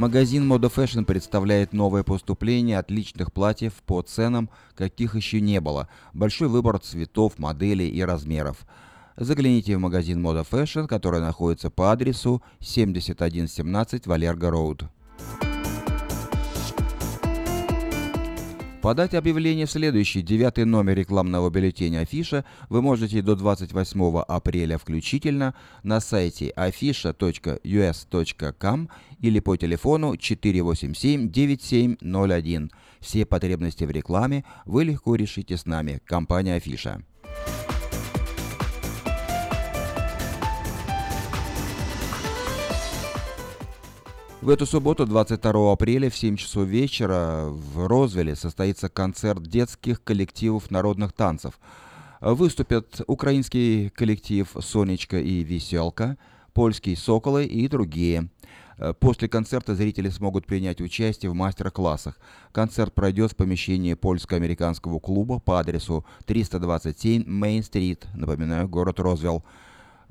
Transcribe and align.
Магазин 0.00 0.50
Moda 0.50 0.72
Fashion 0.74 1.04
представляет 1.04 1.74
новое 1.74 2.02
поступление 2.02 2.78
отличных 2.78 3.34
платьев 3.34 3.74
по 3.84 4.00
ценам, 4.00 4.48
каких 4.74 5.14
еще 5.14 5.42
не 5.42 5.60
было. 5.60 5.90
Большой 6.14 6.48
выбор 6.48 6.78
цветов, 6.78 7.38
моделей 7.38 7.90
и 7.90 8.00
размеров. 8.00 8.64
Загляните 9.18 9.76
в 9.76 9.80
магазин 9.80 10.26
Moda 10.26 10.46
Fashion, 10.50 10.86
который 10.86 11.20
находится 11.20 11.68
по 11.68 11.92
адресу 11.92 12.42
7117 12.60 14.06
Валерго 14.06 14.48
Роуд. 14.48 14.84
Подать 18.82 19.14
объявление 19.14 19.66
в 19.66 19.70
следующий, 19.70 20.22
девятый 20.22 20.64
номер 20.64 20.96
рекламного 20.96 21.50
бюллетеня 21.50 22.00
«Афиша» 22.00 22.46
вы 22.70 22.80
можете 22.80 23.20
до 23.20 23.36
28 23.36 24.22
апреля 24.26 24.78
включительно 24.78 25.54
на 25.82 26.00
сайте 26.00 26.50
afisha.us.com 26.56 28.88
или 29.20 29.40
по 29.40 29.56
телефону 29.56 30.14
487-9701. 30.14 32.70
Все 33.00 33.26
потребности 33.26 33.84
в 33.84 33.90
рекламе 33.90 34.46
вы 34.64 34.84
легко 34.84 35.14
решите 35.14 35.58
с 35.58 35.66
нами, 35.66 36.00
компания 36.06 36.54
«Афиша». 36.54 37.02
В 44.42 44.48
эту 44.48 44.64
субботу, 44.64 45.04
22 45.04 45.70
апреля, 45.72 46.08
в 46.08 46.16
7 46.16 46.36
часов 46.36 46.66
вечера 46.66 47.48
в 47.50 47.86
Розвилле 47.86 48.34
состоится 48.34 48.88
концерт 48.88 49.42
детских 49.42 50.02
коллективов 50.02 50.70
народных 50.70 51.12
танцев. 51.12 51.60
Выступят 52.22 53.02
украинский 53.06 53.90
коллектив 53.90 54.50
«Сонечка» 54.58 55.18
и 55.20 55.42
«Веселка», 55.42 56.16
польский 56.54 56.96
«Соколы» 56.96 57.44
и 57.44 57.68
другие. 57.68 58.30
После 58.98 59.28
концерта 59.28 59.74
зрители 59.74 60.08
смогут 60.08 60.46
принять 60.46 60.80
участие 60.80 61.30
в 61.30 61.34
мастер-классах. 61.34 62.18
Концерт 62.50 62.94
пройдет 62.94 63.32
в 63.32 63.36
помещении 63.36 63.92
польско-американского 63.92 65.00
клуба 65.00 65.38
по 65.38 65.60
адресу 65.60 66.06
327 66.24 67.24
Мейн-стрит, 67.26 68.06
напоминаю, 68.14 68.70
город 68.70 69.00
Розвилл. 69.00 69.44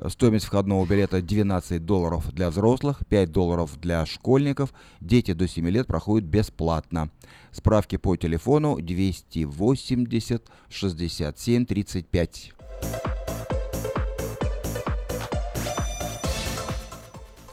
Стоимость 0.08 0.46
входного 0.46 0.86
билета 0.86 1.22
12 1.22 1.86
долларов 1.86 2.32
для 2.32 2.50
взрослых, 2.50 3.06
5 3.10 3.32
долларов 3.32 3.78
для 3.82 4.06
школьников. 4.06 4.74
Дети 5.02 5.34
до 5.34 5.48
7 5.48 5.68
лет 5.70 5.88
проходят 5.88 6.26
бесплатно. 6.26 7.10
Справки 7.52 7.98
по 7.98 8.16
телефону 8.16 8.78
280 8.78 10.48
67 10.70 11.66
35. 11.66 12.54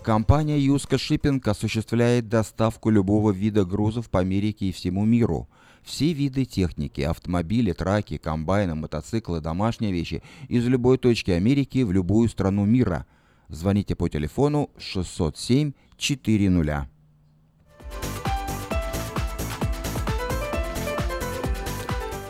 Компания 0.04 0.60
Юска 0.60 0.98
Шиппинг 0.98 1.48
осуществляет 1.48 2.28
доставку 2.28 2.90
любого 2.90 3.32
вида 3.32 3.64
грузов 3.64 4.08
по 4.08 4.20
Америке 4.20 4.66
и 4.66 4.72
всему 4.72 5.04
миру. 5.04 5.48
Все 5.86 6.12
виды 6.12 6.44
техники– 6.44 7.00
автомобили, 7.02 7.70
траки, 7.70 8.16
комбайны, 8.16 8.74
мотоциклы, 8.74 9.40
домашние 9.40 9.92
вещи– 9.92 10.20
из 10.48 10.66
любой 10.66 10.98
точки 10.98 11.30
Америки 11.30 11.84
в 11.84 11.92
любую 11.92 12.28
страну 12.28 12.64
мира. 12.64 13.06
Звоните 13.48 13.94
по 13.94 14.08
телефону 14.08 14.68
607 14.78 15.74
400. 15.96 16.88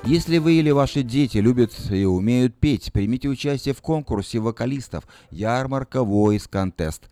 Если 0.05 0.37
вы 0.37 0.53
или 0.57 0.71
ваши 0.71 1.03
дети 1.03 1.39
любят 1.39 1.73
и 1.91 2.05
умеют 2.05 2.55
петь, 2.57 2.93
примите 2.93 3.29
участие 3.29 3.75
в 3.75 3.81
конкурсе 3.81 4.39
вокалистов 4.39 5.09
«Ярмарка 5.31 6.01
Voice 6.01 6.49
Contest». 6.49 7.05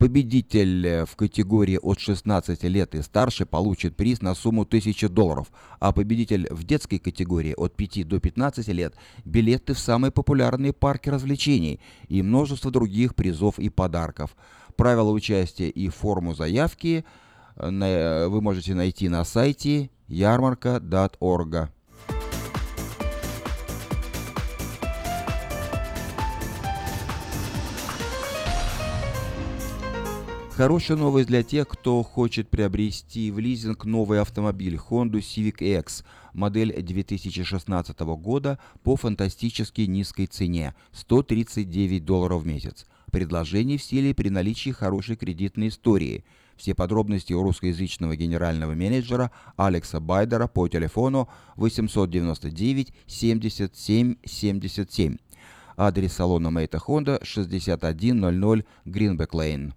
Победитель 0.00 0.86
э, 0.86 1.04
в 1.04 1.14
категории 1.14 1.78
от 1.82 2.00
16 2.00 2.62
лет 2.62 2.94
и 2.94 3.02
старше 3.02 3.44
получит 3.44 3.96
приз 3.96 4.22
на 4.22 4.34
сумму 4.34 4.62
1000 4.62 5.10
долларов, 5.10 5.48
а 5.78 5.92
победитель 5.92 6.48
в 6.50 6.64
детской 6.64 6.96
категории 6.96 7.52
от 7.54 7.76
5 7.76 8.08
до 8.08 8.18
15 8.18 8.66
лет– 8.68 8.94
билеты 9.26 9.74
в 9.74 9.78
самые 9.78 10.10
популярные 10.10 10.72
парки 10.72 11.10
развлечений 11.10 11.80
и 12.08 12.22
множество 12.22 12.70
других 12.70 13.14
призов 13.14 13.58
и 13.58 13.68
подарков. 13.68 14.34
Правила 14.74 15.10
участия 15.10 15.68
и 15.68 15.90
форму 15.90 16.32
заявки 16.32 17.04
э, 17.56 18.26
вы 18.26 18.40
можете 18.40 18.72
найти 18.72 19.10
на 19.10 19.22
сайте 19.24 19.90
ярмарка.org. 20.08 21.68
Хорошая 30.56 30.98
новость 30.98 31.28
для 31.28 31.42
тех, 31.42 31.68
кто 31.68 32.02
хочет 32.02 32.50
приобрести 32.50 33.30
в 33.30 33.38
лизинг 33.38 33.84
новый 33.84 34.20
автомобиль 34.20 34.74
Honda 34.74 35.20
Civic 35.20 35.62
X, 35.78 36.04
модель 36.34 36.82
2016 36.82 37.98
года 38.00 38.58
по 38.82 38.96
фантастически 38.96 39.82
низкой 39.82 40.26
цене– 40.26 40.74
139 40.92 42.04
долларов 42.04 42.42
в 42.42 42.46
месяц. 42.46 42.86
Предложение 43.10 43.78
в 43.78 43.82
силе 43.82 44.14
при 44.14 44.28
наличии 44.28 44.70
хорошей 44.70 45.16
кредитной 45.16 45.68
истории. 45.68 46.24
Все 46.56 46.74
подробности 46.74 47.32
у 47.32 47.42
русскоязычного 47.42 48.14
генерального 48.16 48.74
менеджера 48.74 49.30
Алекса 49.56 49.98
Байдера 49.98 50.46
по 50.46 50.68
телефону 50.68 51.28
899 51.56 52.92
77 53.06 54.16
77. 54.24 55.16
Адрес 55.76 56.12
салона 56.12 56.50
Мейта 56.50 56.78
Honda 56.78 57.24
6100 57.24 58.64
Greenback 58.84 59.30
Lane. 59.30 59.72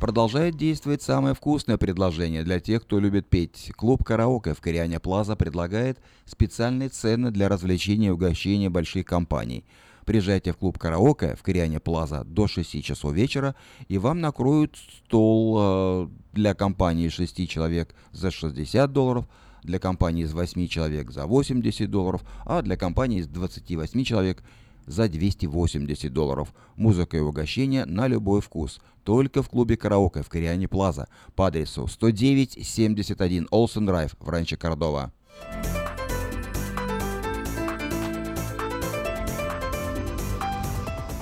Продолжает 0.00 0.56
действовать 0.56 1.02
самое 1.02 1.34
вкусное 1.34 1.76
предложение 1.76 2.42
для 2.42 2.58
тех, 2.58 2.82
кто 2.82 2.98
любит 2.98 3.28
петь. 3.28 3.70
Клуб 3.76 4.02
«Караоке» 4.02 4.54
в 4.54 4.60
Кориане 4.62 4.98
Плаза 4.98 5.36
предлагает 5.36 5.98
специальные 6.24 6.88
цены 6.88 7.30
для 7.30 7.50
развлечения 7.50 8.06
и 8.06 8.10
угощения 8.10 8.70
больших 8.70 9.04
компаний. 9.04 9.62
Приезжайте 10.06 10.54
в 10.54 10.56
клуб 10.56 10.78
«Караоке» 10.78 11.36
в 11.36 11.42
Кориане 11.42 11.80
Плаза 11.80 12.24
до 12.24 12.48
6 12.48 12.82
часов 12.82 13.12
вечера, 13.12 13.54
и 13.88 13.98
вам 13.98 14.22
накроют 14.22 14.78
стол 15.04 15.58
э, 15.60 16.08
для 16.32 16.54
компании 16.54 17.10
6 17.10 17.46
человек 17.46 17.94
за 18.10 18.30
60 18.30 18.90
долларов, 18.90 19.26
для 19.62 19.78
компании 19.78 20.24
из 20.24 20.32
8 20.32 20.66
человек 20.66 21.10
за 21.10 21.26
80 21.26 21.90
долларов, 21.90 22.22
а 22.46 22.62
для 22.62 22.78
компании 22.78 23.18
из 23.18 23.28
28 23.28 24.04
человек– 24.04 24.42
за 24.86 25.08
280 25.08 26.12
долларов. 26.12 26.52
Музыка 26.76 27.16
и 27.16 27.20
угощение 27.20 27.84
на 27.84 28.06
любой 28.06 28.40
вкус. 28.40 28.80
Только 29.04 29.42
в 29.42 29.48
клубе 29.48 29.76
караоке 29.76 30.22
в 30.22 30.28
Кориане 30.28 30.68
Плаза 30.68 31.08
по 31.34 31.46
адресу 31.46 31.86
10971 31.88 33.48
Олсен 33.50 33.86
Драйв 33.86 34.14
в 34.18 34.28
Ранче 34.28 34.56
Кордова. 34.56 35.12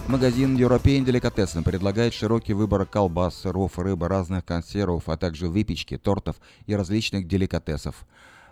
Магазин 0.08 0.56
European 0.56 1.04
Delicatessen 1.04 1.62
предлагает 1.62 2.14
широкий 2.14 2.54
выбор 2.54 2.86
колбас, 2.86 3.34
сыров, 3.34 3.78
рыбы, 3.78 4.08
разных 4.08 4.42
консервов, 4.42 5.06
а 5.10 5.18
также 5.18 5.50
выпечки, 5.50 5.98
тортов 5.98 6.36
и 6.64 6.74
различных 6.74 7.28
деликатесов. 7.28 8.06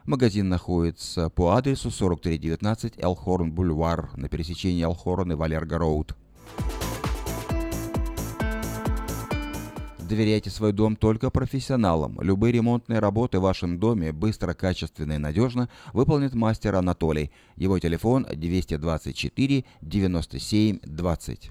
Магазин 0.07 0.49
находится 0.49 1.31
по 1.31 1.57
адресу 1.57 1.91
4319 1.91 2.95
Элхорн 2.99 3.51
Бульвар 3.51 4.11
на 4.17 4.29
пересечении 4.29 4.85
Элхорн 4.85 5.33
и 5.33 5.35
Валерго 5.35 5.79
Роуд. 5.79 6.17
Доверяйте 9.99 10.51
свой 10.51 10.73
дом 10.73 10.95
только 10.95 11.31
профессионалам. 11.31 12.21
Любые 12.21 12.53
ремонтные 12.53 13.01
работы 13.01 13.41
в 13.41 13.43
вашем 13.43 13.81
доме 13.81 14.13
быстро, 14.13 14.55
качественно 14.55 15.15
и 15.15 15.19
надежно 15.19 15.69
выполнит 15.93 16.35
мастер 16.35 16.77
Анатолий. 16.77 17.33
Его 17.57 17.81
телефон 17.81 18.25
224 18.33 19.65
97 19.83 20.79
20. 20.85 21.51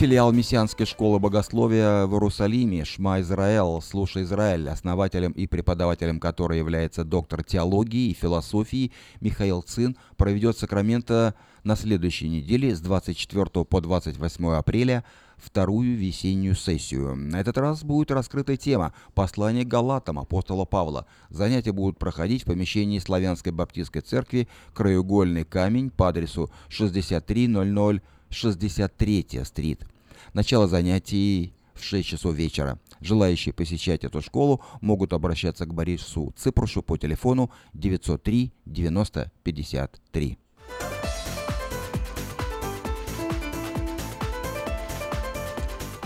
Филиал 0.00 0.32
Мессианской 0.32 0.86
школы 0.86 1.18
богословия 1.18 2.06
в 2.06 2.14
Иерусалиме 2.14 2.86
«Шма 2.86 3.20
Израэл», 3.20 3.82
«Слушай 3.82 4.22
Израиль», 4.22 4.70
основателем 4.70 5.32
и 5.32 5.46
преподавателем 5.46 6.20
которой 6.20 6.56
является 6.56 7.04
доктор 7.04 7.44
теологии 7.44 8.08
и 8.08 8.14
философии 8.14 8.92
Михаил 9.20 9.60
Цин, 9.60 9.98
проведет 10.16 10.56
Сакраменто 10.56 11.34
на 11.64 11.76
следующей 11.76 12.30
неделе 12.30 12.74
с 12.74 12.80
24 12.80 13.66
по 13.66 13.80
28 13.82 14.46
апреля 14.52 15.04
вторую 15.36 15.98
весеннюю 15.98 16.54
сессию. 16.54 17.14
На 17.14 17.38
этот 17.38 17.58
раз 17.58 17.84
будет 17.84 18.10
раскрыта 18.10 18.56
тема 18.56 18.94
«Послание 19.12 19.66
Галатам» 19.66 20.18
апостола 20.18 20.64
Павла. 20.64 21.04
Занятия 21.28 21.72
будут 21.72 21.98
проходить 21.98 22.44
в 22.44 22.46
помещении 22.46 23.00
Славянской 23.00 23.52
Баптистской 23.52 24.00
Церкви 24.00 24.48
«Краеугольный 24.72 25.44
камень» 25.44 25.90
по 25.90 26.08
адресу 26.08 26.50
6300 26.70 28.00
63 28.30 29.26
стрит. 29.44 29.84
Начало 30.32 30.68
занятий 30.68 31.52
в 31.74 31.82
6 31.82 32.08
часов 32.08 32.34
вечера. 32.34 32.78
Желающие 33.00 33.52
посещать 33.52 34.04
эту 34.04 34.20
школу 34.22 34.62
могут 34.80 35.12
обращаться 35.12 35.66
к 35.66 35.74
Борису 35.74 36.32
Ципрушу 36.36 36.82
по 36.82 36.96
телефону 36.96 37.50
903 37.74 38.52
90 38.66 39.32
53. 39.42 40.38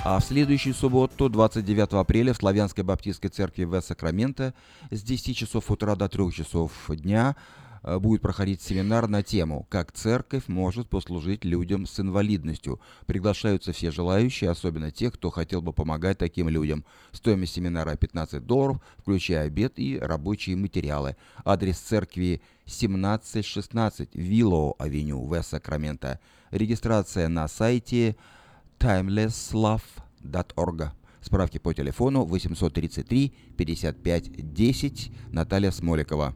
А 0.06 0.20
в 0.20 0.24
следующую 0.24 0.74
субботу, 0.74 1.30
29 1.30 1.94
апреля, 1.94 2.34
в 2.34 2.36
Славянской 2.36 2.84
Баптистской 2.84 3.30
церкви 3.30 3.64
в 3.64 3.80
Сакраменто 3.80 4.52
с 4.90 5.02
10 5.02 5.34
часов 5.34 5.70
утра 5.70 5.96
до 5.96 6.10
3 6.10 6.30
часов 6.30 6.72
дня 6.90 7.36
будет 7.84 8.22
проходить 8.22 8.62
семинар 8.62 9.08
на 9.08 9.22
тему 9.22 9.66
«Как 9.68 9.92
церковь 9.92 10.48
может 10.48 10.88
послужить 10.88 11.44
людям 11.44 11.86
с 11.86 12.00
инвалидностью». 12.00 12.80
Приглашаются 13.06 13.72
все 13.72 13.90
желающие, 13.90 14.50
особенно 14.50 14.90
те, 14.90 15.10
кто 15.10 15.30
хотел 15.30 15.60
бы 15.62 15.72
помогать 15.72 16.18
таким 16.18 16.48
людям. 16.48 16.84
Стоимость 17.12 17.54
семинара 17.54 17.96
15 17.96 18.44
долларов, 18.44 18.82
включая 18.98 19.46
обед 19.46 19.78
и 19.78 19.98
рабочие 19.98 20.56
материалы. 20.56 21.16
Адрес 21.44 21.78
церкви 21.78 22.42
1716 22.64 24.10
Виллоу 24.14 24.74
Авеню 24.78 25.24
в 25.24 25.42
Сакраменто. 25.42 26.20
Регистрация 26.50 27.28
на 27.28 27.48
сайте 27.48 28.16
timelesslove.org. 28.78 30.92
Справки 31.20 31.58
по 31.58 31.74
телефону 31.74 32.24
833 32.24 33.34
55 33.56 34.54
10 34.54 35.12
Наталья 35.32 35.70
Смоликова. 35.70 36.34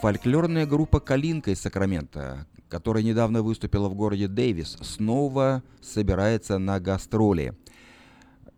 Фольклорная 0.00 0.64
группа 0.64 1.00
«Калинка» 1.00 1.50
из 1.50 1.60
Сакрамента, 1.60 2.46
которая 2.68 3.02
недавно 3.02 3.42
выступила 3.42 3.88
в 3.88 3.96
городе 3.96 4.28
Дэвис, 4.28 4.78
снова 4.80 5.64
собирается 5.82 6.58
на 6.58 6.78
гастроли. 6.78 7.54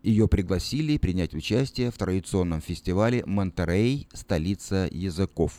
Ее 0.02 0.28
пригласили 0.28 0.98
принять 0.98 1.32
участие 1.32 1.90
в 1.90 1.96
традиционном 1.96 2.60
фестивале 2.60 3.24
«Монтерей. 3.24 4.06
Столица 4.12 4.86
языков». 4.90 5.54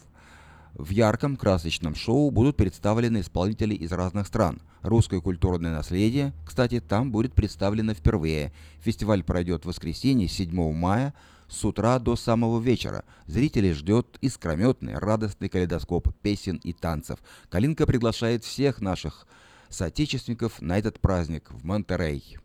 В 0.76 0.92
ярком 0.92 1.36
красочном 1.36 1.96
шоу 1.96 2.30
будут 2.30 2.58
представлены 2.58 3.22
исполнители 3.22 3.74
из 3.74 3.92
разных 3.92 4.28
стран. 4.28 4.62
Русское 4.84 5.20
культурное 5.20 5.72
наследие, 5.72 6.32
кстати, 6.46 6.80
там 6.80 7.12
будет 7.12 7.34
представлено 7.34 7.96
впервые. 7.96 8.54
Фестиваль 8.82 9.24
пройдет 9.24 9.64
в 9.64 9.68
воскресенье 9.68 10.28
7 10.28 10.74
мая 10.74 11.16
с 11.52 11.66
утра 11.66 12.00
до 12.00 12.16
самого 12.16 12.60
вечера. 12.60 13.04
Зрителей 13.28 13.74
ждет 13.74 14.18
искрометный, 14.22 14.98
радостный 14.98 15.50
калейдоскоп 15.50 16.08
песен 16.22 16.60
и 16.64 16.74
танцев. 16.74 17.20
Калинка 17.50 17.86
приглашает 17.86 18.46
всех 18.46 18.80
наших 18.82 19.28
соотечественников 19.70 20.62
на 20.62 20.80
этот 20.80 21.00
праздник 21.00 21.52
в 21.52 21.66
Монтерей. 21.66 22.40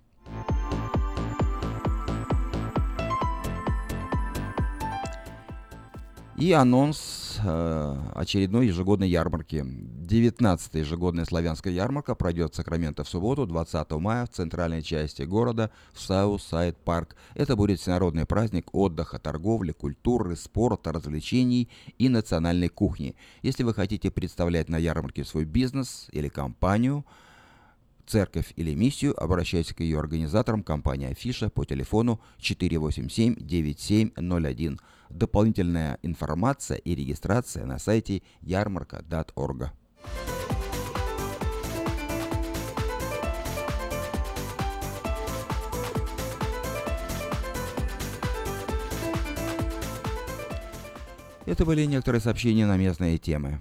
И 6.38 6.53
анонс 6.53 7.38
э, 7.43 7.97
очередной 8.15 8.67
ежегодной 8.67 9.09
ярмарки. 9.09 9.56
19-я 9.56 10.81
ежегодная 10.81 11.25
славянская 11.25 11.73
ярмарка 11.73 12.15
пройдет 12.15 12.53
в 12.53 12.56
Сакраменто 12.56 13.05
в 13.05 13.09
субботу, 13.09 13.47
20 13.47 13.91
мая, 13.93 14.27
в 14.27 14.29
центральной 14.29 14.83
части 14.83 15.23
города, 15.23 15.71
в 15.94 16.00
Southside 16.00 16.76
Park. 16.76 17.17
Это 17.35 17.56
будет 17.56 17.81
всенародный 17.81 18.27
праздник 18.27 18.75
отдыха, 18.75 19.19
торговли, 19.19 19.73
культуры, 19.73 20.37
спорта, 20.37 20.93
развлечений 20.93 21.71
и 21.97 22.11
национальной 22.11 22.69
кухни. 22.69 23.17
Если 23.41 23.62
вы 23.62 23.73
хотите 23.73 24.11
представлять 24.11 24.69
на 24.69 24.77
ярмарке 24.77 25.25
свой 25.25 25.47
бизнес 25.47 26.09
или 26.12 26.29
компанию, 26.29 27.06
церковь 28.06 28.55
или 28.56 28.75
миссию, 28.75 29.23
обращайтесь 29.23 29.75
к 29.75 29.81
ее 29.81 29.99
организаторам 29.99 30.62
компании 30.62 31.11
Афиша 31.11 31.50
по 31.50 31.64
телефону 31.64 32.20
487-9701. 32.41 34.79
Дополнительная 35.11 35.99
информация 36.03 36.79
и 36.79 36.94
регистрация 36.94 37.67
на 37.67 37.79
сайте 37.79 38.23
ярмарка.орг. 38.41 39.73
Это 51.47 51.64
были 51.64 51.85
некоторые 51.85 52.20
сообщения 52.20 52.67
на 52.67 52.76
местные 52.76 53.19
темы. 53.19 53.61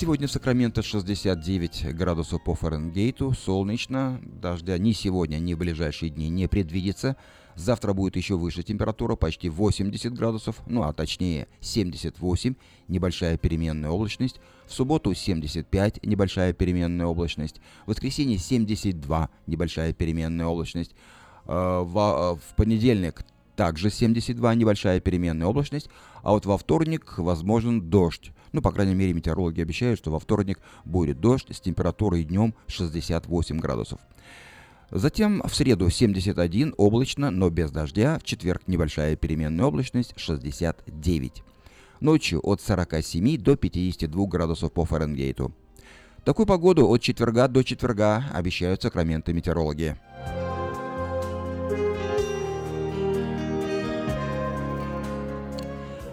Сегодня 0.00 0.28
в 0.28 0.32
Сакраменто 0.32 0.82
69 0.82 1.94
градусов 1.94 2.42
по 2.42 2.54
Фаренгейту, 2.54 3.34
солнечно, 3.34 4.18
дождя 4.22 4.78
ни 4.78 4.92
сегодня, 4.92 5.36
ни 5.36 5.52
в 5.52 5.58
ближайшие 5.58 6.08
дни 6.08 6.30
не 6.30 6.48
предвидится. 6.48 7.18
Завтра 7.54 7.92
будет 7.92 8.16
еще 8.16 8.38
выше 8.38 8.62
температура, 8.62 9.14
почти 9.14 9.50
80 9.50 10.14
градусов, 10.14 10.62
ну 10.64 10.84
а 10.84 10.94
точнее 10.94 11.48
78, 11.60 12.54
небольшая 12.88 13.36
переменная 13.36 13.90
облачность. 13.90 14.40
В 14.64 14.72
субботу 14.72 15.12
75, 15.12 16.02
небольшая 16.02 16.54
переменная 16.54 17.04
облачность. 17.04 17.60
В 17.84 17.90
воскресенье 17.90 18.38
72, 18.38 19.28
небольшая 19.46 19.92
переменная 19.92 20.46
облачность. 20.46 20.94
Э, 21.44 21.82
э, 21.82 21.84
в 21.84 22.56
понедельник 22.56 23.22
также 23.54 23.90
72, 23.90 24.54
небольшая 24.54 25.00
переменная 25.00 25.46
облачность, 25.46 25.90
а 26.22 26.30
вот 26.30 26.46
во 26.46 26.56
вторник 26.56 27.18
возможен 27.18 27.82
дождь. 27.90 28.32
Ну, 28.52 28.62
по 28.62 28.72
крайней 28.72 28.94
мере, 28.94 29.12
метеорологи 29.12 29.60
обещают, 29.60 29.98
что 29.98 30.10
во 30.10 30.18
вторник 30.18 30.60
будет 30.84 31.20
дождь 31.20 31.46
с 31.50 31.60
температурой 31.60 32.24
днем 32.24 32.54
68 32.66 33.58
градусов. 33.58 34.00
Затем 34.90 35.40
в 35.46 35.54
среду 35.54 35.88
71 35.88 36.74
облачно, 36.76 37.30
но 37.30 37.48
без 37.48 37.70
дождя. 37.70 38.18
В 38.18 38.24
четверг 38.24 38.62
небольшая 38.66 39.14
переменная 39.14 39.66
облачность 39.66 40.14
69. 40.16 41.44
Ночью 42.00 42.40
от 42.42 42.60
47 42.60 43.36
до 43.36 43.56
52 43.56 44.26
градусов 44.26 44.72
по 44.72 44.84
Фаренгейту. 44.84 45.52
Такую 46.24 46.46
погоду 46.46 46.88
от 46.88 47.00
четверга 47.00 47.46
до 47.46 47.62
четверга 47.62 48.24
обещают 48.32 48.82
сакраменты 48.82 49.32
метеорологи. 49.32 49.96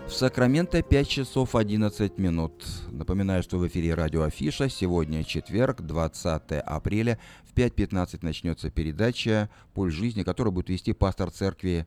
Сакраменто 0.10 0.82
5 0.82 1.08
часов 1.08 1.56
11 1.56 2.18
минут. 2.18 2.66
Напоминаю, 2.92 3.44
что 3.44 3.58
в 3.58 3.68
эфире 3.68 3.94
радио 3.94 4.24
Афиша. 4.24 4.70
Сегодня 4.70 5.24
четверг, 5.24 5.82
20 5.82 6.54
апреля. 6.54 7.20
В 7.44 7.54
5.15 7.54 8.20
начнется 8.22 8.72
передача 8.72 9.50
«Пуль 9.74 9.92
жизни», 9.92 10.24
которую 10.24 10.54
будет 10.54 10.70
вести 10.70 10.94
пастор 10.94 11.30
церкви 11.30 11.86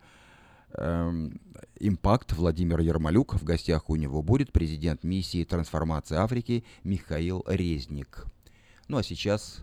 эм, 0.75 1.41
«Импакт» 1.81 2.33
Владимир 2.35 2.81
Ермолюк. 2.81 3.35
В 3.35 3.43
гостях 3.43 3.89
у 3.89 3.97
него 3.97 4.23
будет 4.23 4.53
президент 4.53 5.03
миссии 5.03 5.43
трансформации 5.45 6.17
Африки 6.17 6.65
Михаил 6.85 7.45
Резник. 7.49 8.27
Ну 8.87 8.99
а 8.99 9.03
сейчас... 9.03 9.63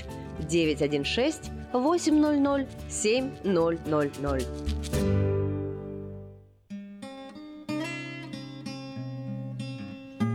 916 0.47 1.51
800 1.73 2.67
7000. 2.89 4.47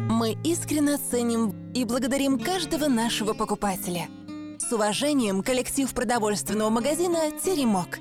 Мы 0.09 0.37
искренне 0.45 0.97
ценим 0.97 1.55
и 1.75 1.85
благодарим 1.85 2.39
каждого 2.39 2.89
нашего 2.89 3.35
покупателя. 3.35 4.09
С 4.59 4.73
уважением, 4.73 5.43
коллектив 5.43 5.93
продовольственного 5.93 6.71
магазина 6.71 7.31
«Теремок». 7.45 8.01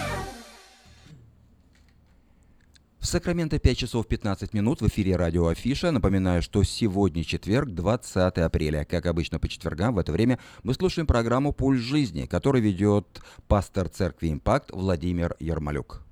Сакраменто 3.11 3.59
5 3.59 3.77
часов 3.77 4.07
15 4.07 4.53
минут 4.53 4.79
в 4.79 4.87
эфире 4.87 5.17
радио 5.17 5.47
Афиша. 5.47 5.91
Напоминаю, 5.91 6.41
что 6.41 6.63
сегодня 6.63 7.25
четверг, 7.25 7.67
20 7.71 8.37
апреля. 8.37 8.85
Как 8.85 9.05
обычно 9.05 9.37
по 9.37 9.49
четвергам 9.49 9.95
в 9.95 9.99
это 9.99 10.13
время 10.13 10.39
мы 10.63 10.73
слушаем 10.73 11.05
программу 11.05 11.51
«Пульс 11.51 11.81
жизни», 11.81 12.25
которую 12.25 12.63
ведет 12.63 13.21
пастор 13.49 13.89
церкви 13.89 14.31
«Импакт» 14.31 14.71
Владимир 14.71 15.35
Ермолюк. 15.41 16.03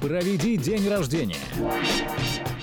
Проведи 0.00 0.56
день 0.56 0.88
рождения, 0.88 1.36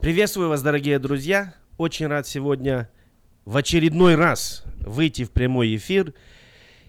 Приветствую 0.00 0.50
вас, 0.50 0.62
дорогие 0.62 0.98
друзья. 0.98 1.54
Очень 1.78 2.06
рад 2.06 2.26
сегодня 2.26 2.88
в 3.44 3.56
очередной 3.56 4.14
раз 4.14 4.62
выйти 4.80 5.24
в 5.24 5.30
прямой 5.30 5.74
эфир 5.74 6.12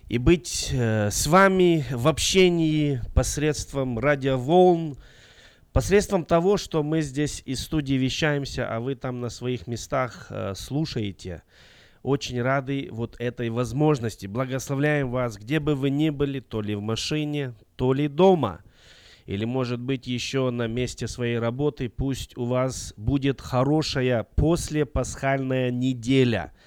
и 0.10 0.18
быть 0.18 0.70
э, 0.74 1.10
с 1.10 1.26
вами 1.26 1.86
в 1.90 2.08
общении 2.08 3.02
посредством 3.16 3.98
радиоволн, 3.98 4.98
посредством 5.72 6.26
того, 6.26 6.58
что 6.58 6.84
мы 6.84 7.02
здесь 7.02 7.42
из 7.46 7.62
студии 7.62 7.94
вещаемся, 7.94 8.68
а 8.68 8.80
вы 8.80 8.96
там 8.96 9.22
на 9.22 9.30
своих 9.30 9.68
местах 9.68 10.28
э, 10.30 10.54
слушаете. 10.56 11.44
Очень 12.04 12.42
рады 12.42 12.90
вот 12.92 13.16
этой 13.20 13.50
возможности. 13.50 14.28
Благословляем 14.28 15.12
вас, 15.12 15.38
где 15.38 15.60
бы 15.60 15.76
вы 15.76 15.90
ни 15.92 16.10
были, 16.10 16.40
то 16.40 16.62
ли 16.62 16.76
в 16.76 16.82
машине, 16.82 17.54
то 17.78 17.94
ли 17.94 18.08
дома. 18.08 18.62
Или, 19.28 19.46
может 19.46 19.80
быть, 19.80 20.08
еще 20.08 20.50
на 20.50 20.66
месте 20.68 21.08
своей 21.08 21.38
работы, 21.38 21.90
пусть 21.90 22.36
у 22.36 22.46
вас 22.46 22.94
будет 22.98 23.40
хорошая 23.40 24.24
послепасхальная 24.24 25.70
неделя– 25.70 26.52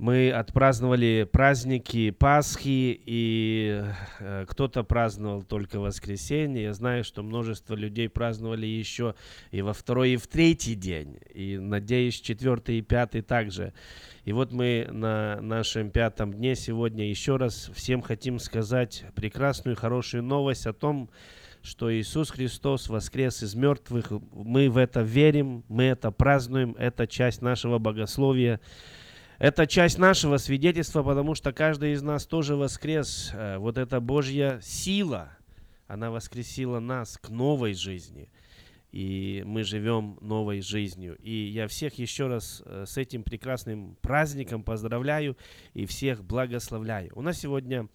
мы 0.00 0.30
отпраздновали 0.30 1.28
праздники 1.30 2.10
Пасхи, 2.10 2.98
и 3.04 3.84
э, 4.18 4.46
кто-то 4.48 4.82
праздновал 4.82 5.42
только 5.42 5.78
воскресенье. 5.78 6.62
Я 6.62 6.72
знаю, 6.72 7.04
что 7.04 7.22
множество 7.22 7.74
людей 7.74 8.08
праздновали 8.08 8.64
еще 8.64 9.14
и 9.50 9.60
во 9.60 9.74
второй, 9.74 10.12
и 10.12 10.16
в 10.16 10.26
третий 10.26 10.74
день. 10.74 11.18
И, 11.34 11.58
надеюсь, 11.58 12.18
четвертый 12.18 12.78
и 12.78 12.80
пятый 12.80 13.20
также. 13.20 13.74
И 14.24 14.32
вот 14.32 14.52
мы 14.52 14.88
на 14.90 15.38
нашем 15.42 15.90
пятом 15.90 16.32
дне 16.32 16.54
сегодня 16.54 17.06
еще 17.06 17.36
раз 17.36 17.70
всем 17.74 18.00
хотим 18.00 18.38
сказать 18.38 19.04
прекрасную, 19.14 19.76
хорошую 19.76 20.22
новость 20.22 20.66
о 20.66 20.72
том, 20.72 21.10
что 21.10 21.49
Иисус 21.92 22.30
Христос 22.30 22.88
воскрес 22.88 23.42
из 23.42 23.54
мертвых. 23.54 24.10
Мы 24.32 24.70
в 24.70 24.76
это 24.76 25.02
верим, 25.02 25.64
мы 25.68 25.84
это 25.84 26.10
празднуем, 26.10 26.74
это 26.78 27.06
часть 27.06 27.42
нашего 27.42 27.78
богословия. 27.78 28.60
Это 29.38 29.66
часть 29.66 29.98
нашего 29.98 30.36
свидетельства, 30.36 31.02
потому 31.02 31.34
что 31.34 31.52
каждый 31.52 31.92
из 31.92 32.02
нас 32.02 32.26
тоже 32.26 32.56
воскрес. 32.56 33.30
Э, 33.32 33.56
вот 33.58 33.78
эта 33.78 34.00
Божья 34.00 34.60
сила, 34.62 35.30
она 35.86 36.10
воскресила 36.10 36.78
нас 36.78 37.16
к 37.16 37.30
новой 37.30 37.74
жизни. 37.74 38.30
И 38.92 39.42
мы 39.46 39.62
живем 39.62 40.18
новой 40.20 40.60
жизнью. 40.60 41.16
И 41.22 41.32
я 41.32 41.68
всех 41.68 41.94
еще 41.94 42.26
раз 42.26 42.62
э, 42.66 42.84
с 42.86 42.96
этим 42.96 43.22
прекрасным 43.22 43.96
праздником 44.02 44.62
поздравляю 44.62 45.36
и 45.74 45.86
всех 45.86 46.24
благословляю. 46.24 47.10
У 47.14 47.22
нас 47.22 47.38
сегодня 47.38 47.88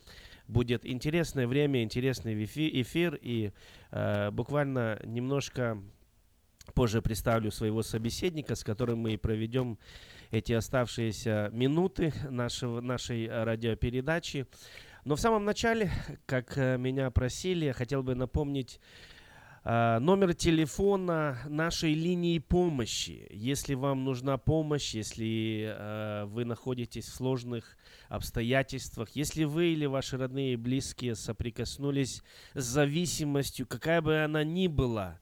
будет 0.47 0.85
интересное 0.85 1.47
время, 1.47 1.83
интересный 1.83 2.41
эфир. 2.43 3.17
И 3.21 3.51
э, 3.91 4.31
буквально 4.31 4.99
немножко 5.03 5.81
позже 6.73 7.01
представлю 7.01 7.51
своего 7.51 7.83
собеседника, 7.83 8.55
с 8.55 8.63
которым 8.63 8.99
мы 8.99 9.17
проведем 9.17 9.77
эти 10.31 10.53
оставшиеся 10.53 11.49
минуты 11.53 12.13
нашего, 12.29 12.81
нашей 12.81 13.27
радиопередачи. 13.27 14.47
Но 15.05 15.15
в 15.15 15.19
самом 15.19 15.45
начале, 15.45 15.91
как 16.25 16.57
э, 16.57 16.77
меня 16.77 17.11
просили, 17.11 17.65
я 17.65 17.73
хотел 17.73 18.01
бы 18.01 18.15
напомнить 18.15 18.79
э, 19.63 19.99
номер 19.99 20.33
телефона 20.33 21.37
нашей 21.47 21.93
линии 21.93 22.39
помощи. 22.39 23.27
Если 23.29 23.75
вам 23.75 24.03
нужна 24.03 24.39
помощь, 24.39 24.95
если 24.95 25.75
э, 25.77 26.25
вы 26.25 26.45
находитесь 26.45 27.05
в 27.05 27.13
сложных 27.13 27.77
обстоятельствах, 28.15 29.09
если 29.11 29.43
вы 29.43 29.73
или 29.73 29.85
ваши 29.85 30.17
родные 30.17 30.53
и 30.53 30.57
близкие 30.57 31.15
соприкоснулись 31.15 32.23
с 32.53 32.63
зависимостью, 32.63 33.67
какая 33.67 34.01
бы 34.01 34.23
она 34.23 34.43
ни 34.43 34.67
была, 34.67 35.19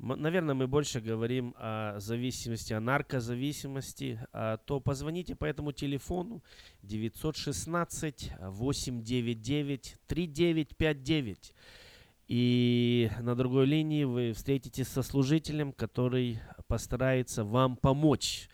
наверное, 0.00 0.54
мы 0.54 0.66
больше 0.66 1.00
говорим 1.00 1.54
о 1.58 1.98
зависимости, 1.98 2.72
о 2.72 2.80
наркозависимости, 2.80 4.20
а, 4.32 4.56
то 4.56 4.80
позвоните 4.80 5.36
по 5.36 5.44
этому 5.44 5.72
телефону 5.72 6.42
916 6.82 8.32
899 8.40 9.96
3959. 10.06 11.54
И 12.28 13.10
на 13.20 13.34
другой 13.34 13.66
линии 13.66 14.04
вы 14.04 14.32
встретитесь 14.32 14.88
со 14.88 15.02
служителем, 15.02 15.72
который 15.72 16.38
постарается 16.68 17.44
вам 17.44 17.76
помочь. 17.76 18.48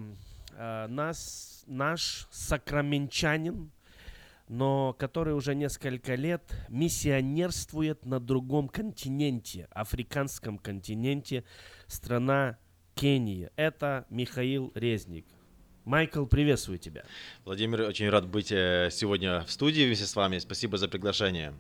нас, 0.58 1.64
наш 1.68 2.28
сакраменчанин, 2.32 3.72
но 4.48 4.94
который 4.94 5.34
уже 5.34 5.56
несколько 5.56 6.16
лет 6.16 6.44
миссионерствует 6.70 8.06
на 8.06 8.20
другом 8.20 8.68
континенте, 8.68 9.68
африканском 9.72 10.58
континенте, 10.58 11.44
страна 11.88 12.58
Кения. 12.96 13.52
Это 13.56 14.06
Михаил 14.10 14.72
Резник. 14.76 15.26
Майкл, 15.86 16.26
приветствую 16.26 16.78
тебя. 16.78 17.04
Владимир, 17.46 17.82
очень 17.82 18.10
рад 18.10 18.28
быть 18.28 18.52
э, 18.52 18.90
сегодня 18.92 19.42
в 19.46 19.52
студии 19.52 19.86
вместе 19.86 20.06
с 20.06 20.16
вами. 20.16 20.38
Спасибо 20.40 20.78
за 20.78 20.88
приглашение. 20.88 21.54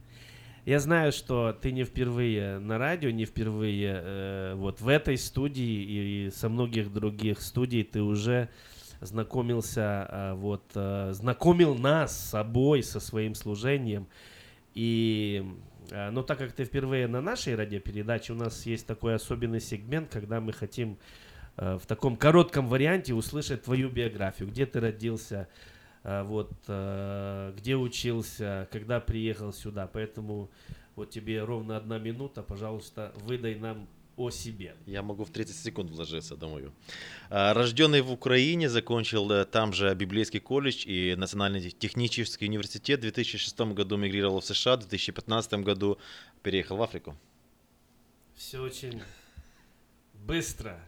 Я 0.65 0.79
знаю, 0.79 1.11
что 1.11 1.53
ты 1.53 1.71
не 1.71 1.83
впервые 1.83 2.59
на 2.59 2.77
радио, 2.77 3.09
не 3.09 3.25
впервые 3.25 4.01
э, 4.03 4.53
вот 4.55 4.81
в 4.81 4.87
этой 4.87 5.17
студии 5.17 6.27
и 6.27 6.29
со 6.31 6.49
многих 6.49 6.91
других 6.91 7.41
студий 7.41 7.83
ты 7.83 8.01
уже 8.01 8.49
знакомился, 9.01 10.05
а, 10.09 10.35
вот, 10.35 10.63
а, 10.75 11.11
знакомил 11.13 11.75
нас 11.75 12.17
с 12.17 12.29
собой, 12.29 12.83
со 12.83 12.99
своим 12.99 13.35
служением. 13.35 14.07
И, 14.73 15.45
а, 15.91 16.11
но 16.11 16.23
так 16.23 16.37
как 16.37 16.51
ты 16.51 16.65
впервые 16.65 17.07
на 17.07 17.21
нашей 17.21 17.55
радиопередаче, 17.55 18.33
у 18.33 18.35
нас 18.35 18.65
есть 18.65 18.85
такой 18.85 19.15
особенный 19.15 19.61
сегмент, 19.61 20.09
когда 20.11 20.39
мы 20.41 20.53
хотим 20.53 20.97
в 21.55 21.81
таком 21.87 22.15
коротком 22.15 22.67
варианте 22.67 23.13
услышать 23.13 23.63
твою 23.63 23.89
биографию, 23.89 24.47
где 24.47 24.65
ты 24.65 24.79
родился, 24.79 25.49
вот, 26.03 26.53
где 26.63 27.75
учился, 27.75 28.69
когда 28.71 29.01
приехал 29.01 29.51
сюда. 29.51 29.85
Поэтому 29.91 30.49
вот 30.95 31.09
тебе 31.09 31.43
ровно 31.43 31.75
одна 31.75 31.99
минута, 31.99 32.43
пожалуйста, 32.43 33.11
выдай 33.25 33.55
нам 33.55 33.89
о 34.19 34.31
себе. 34.31 34.75
Я 34.85 35.01
могу 35.01 35.23
в 35.23 35.29
30 35.29 35.55
секунд 35.55 35.91
вложиться, 35.91 36.35
думаю. 36.35 36.73
Рожденный 37.29 38.01
в 38.01 38.11
Украине, 38.11 38.69
закончил 38.69 39.31
э, 39.31 39.45
там 39.45 39.73
же 39.73 39.95
библейский 39.95 40.39
колледж 40.39 40.85
и 40.85 41.15
Национальный 41.15 41.71
технический 41.71 42.45
университет. 42.45 42.99
В 42.99 43.03
2006 43.03 43.59
году 43.59 43.97
мигрировал 43.97 44.41
в 44.41 44.45
США, 44.45 44.75
в 44.75 44.79
2015 44.79 45.53
году 45.53 45.97
переехал 46.43 46.77
в 46.77 46.81
Африку. 46.81 47.15
Все 48.35 48.59
очень 48.61 49.01
быстро. 50.13 50.79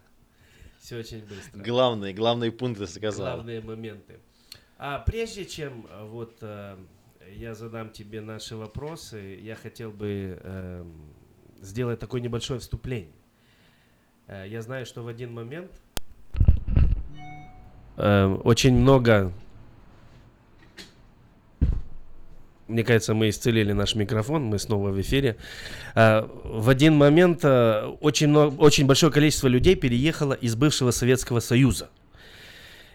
Все 0.82 0.98
очень 0.98 1.20
быстро. 1.20 1.63
Главные, 1.63 2.13
главные 2.13 2.52
пункты 2.52 2.88
сказал. 2.88 3.36
Главные 3.36 3.62
моменты. 3.62 4.20
А 4.78 5.00
прежде 5.00 5.46
чем 5.46 5.86
э, 5.89 6.06
вот 6.06 6.38
э, 6.41 6.76
я 7.36 7.54
задам 7.54 7.91
тебе 7.91 8.20
наши 8.20 8.56
вопросы, 8.56 9.39
я 9.41 9.56
хотел 9.56 9.91
бы 9.91 10.39
э, 10.41 10.86
сделать 11.62 12.00
такое 12.00 12.20
небольшое 12.20 12.60
вступление. 12.60 13.13
Э, 14.32 14.46
я 14.48 14.62
знаю, 14.62 14.86
что 14.86 15.04
в 15.04 15.08
один 15.08 15.34
момент 15.34 15.72
э, 17.98 18.26
очень 18.44 18.74
много... 18.74 19.32
Мне 22.67 22.86
кажется, 22.86 23.13
мы 23.13 23.28
исцелили 23.28 23.74
наш 23.74 23.96
микрофон, 23.96 24.46
мы 24.46 24.58
снова 24.58 24.91
в 24.91 25.02
эфире. 25.02 25.36
Э, 25.96 26.26
в 26.46 26.70
один 26.70 26.96
момент 26.96 27.44
очень, 27.44 28.30
много, 28.30 28.56
очень 28.56 28.88
большое 28.88 29.12
количество 29.12 29.50
людей 29.50 29.76
переехало 29.76 30.34
из 30.34 30.56
бывшего 30.56 30.91
Советского 30.91 31.41
Союза. 31.41 31.89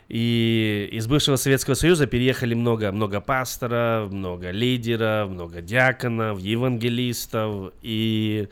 И 0.08 0.88
из 0.92 1.06
бывшего 1.06 1.36
Советского 1.36 1.74
Союза 1.74 2.06
переехали 2.06 2.54
много, 2.54 2.92
много 2.92 3.20
пасторов, 3.20 4.10
много 4.10 4.52
лидеров, 4.52 5.28
много 5.28 5.60
диаконов, 5.60 6.38
евангелистов. 6.40 7.74
И 7.82 8.48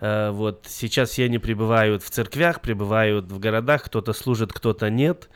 вот 0.00 0.66
сейчас 0.68 1.10
все 1.10 1.24
они 1.24 1.38
пребывают 1.38 2.02
в 2.02 2.10
церквях, 2.10 2.60
пребывают 2.60 3.32
в 3.32 3.38
городах, 3.38 3.84
кто-то 3.84 4.12
служит, 4.12 4.52
кто-то 4.52 4.90
нет. 4.90 5.28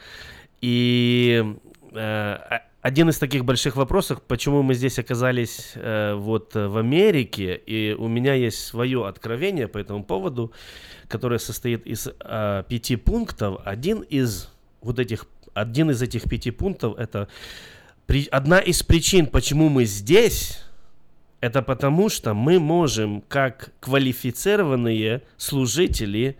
И 0.60 1.56
э, 1.92 2.38
один 2.82 3.10
из 3.10 3.18
таких 3.18 3.44
больших 3.44 3.76
вопросов, 3.76 4.22
почему 4.22 4.62
мы 4.62 4.74
здесь 4.74 4.98
оказались 4.98 5.72
э, 5.74 6.14
вот 6.14 6.54
в 6.54 6.76
Америке, 6.76 7.54
и 7.54 7.94
у 7.98 8.08
меня 8.08 8.34
есть 8.34 8.64
свое 8.64 9.06
откровение 9.06 9.68
по 9.68 9.78
этому 9.78 10.04
поводу, 10.04 10.52
которое 11.08 11.38
состоит 11.38 11.86
из 11.86 12.08
э, 12.08 12.64
пяти 12.68 12.96
пунктов. 12.96 13.60
Один 13.64 14.00
из 14.00 14.48
вот 14.80 14.98
этих, 14.98 15.26
один 15.54 15.90
из 15.90 16.02
этих 16.02 16.24
пяти 16.24 16.50
пунктов 16.50 16.96
это 16.98 17.28
одна 18.30 18.58
из 18.58 18.82
причин, 18.82 19.26
почему 19.26 19.68
мы 19.68 19.84
здесь 19.84 20.64
это 21.42 21.60
потому, 21.60 22.08
что 22.08 22.34
мы 22.34 22.60
можем, 22.60 23.20
как 23.28 23.72
квалифицированные 23.80 25.22
служители, 25.36 26.36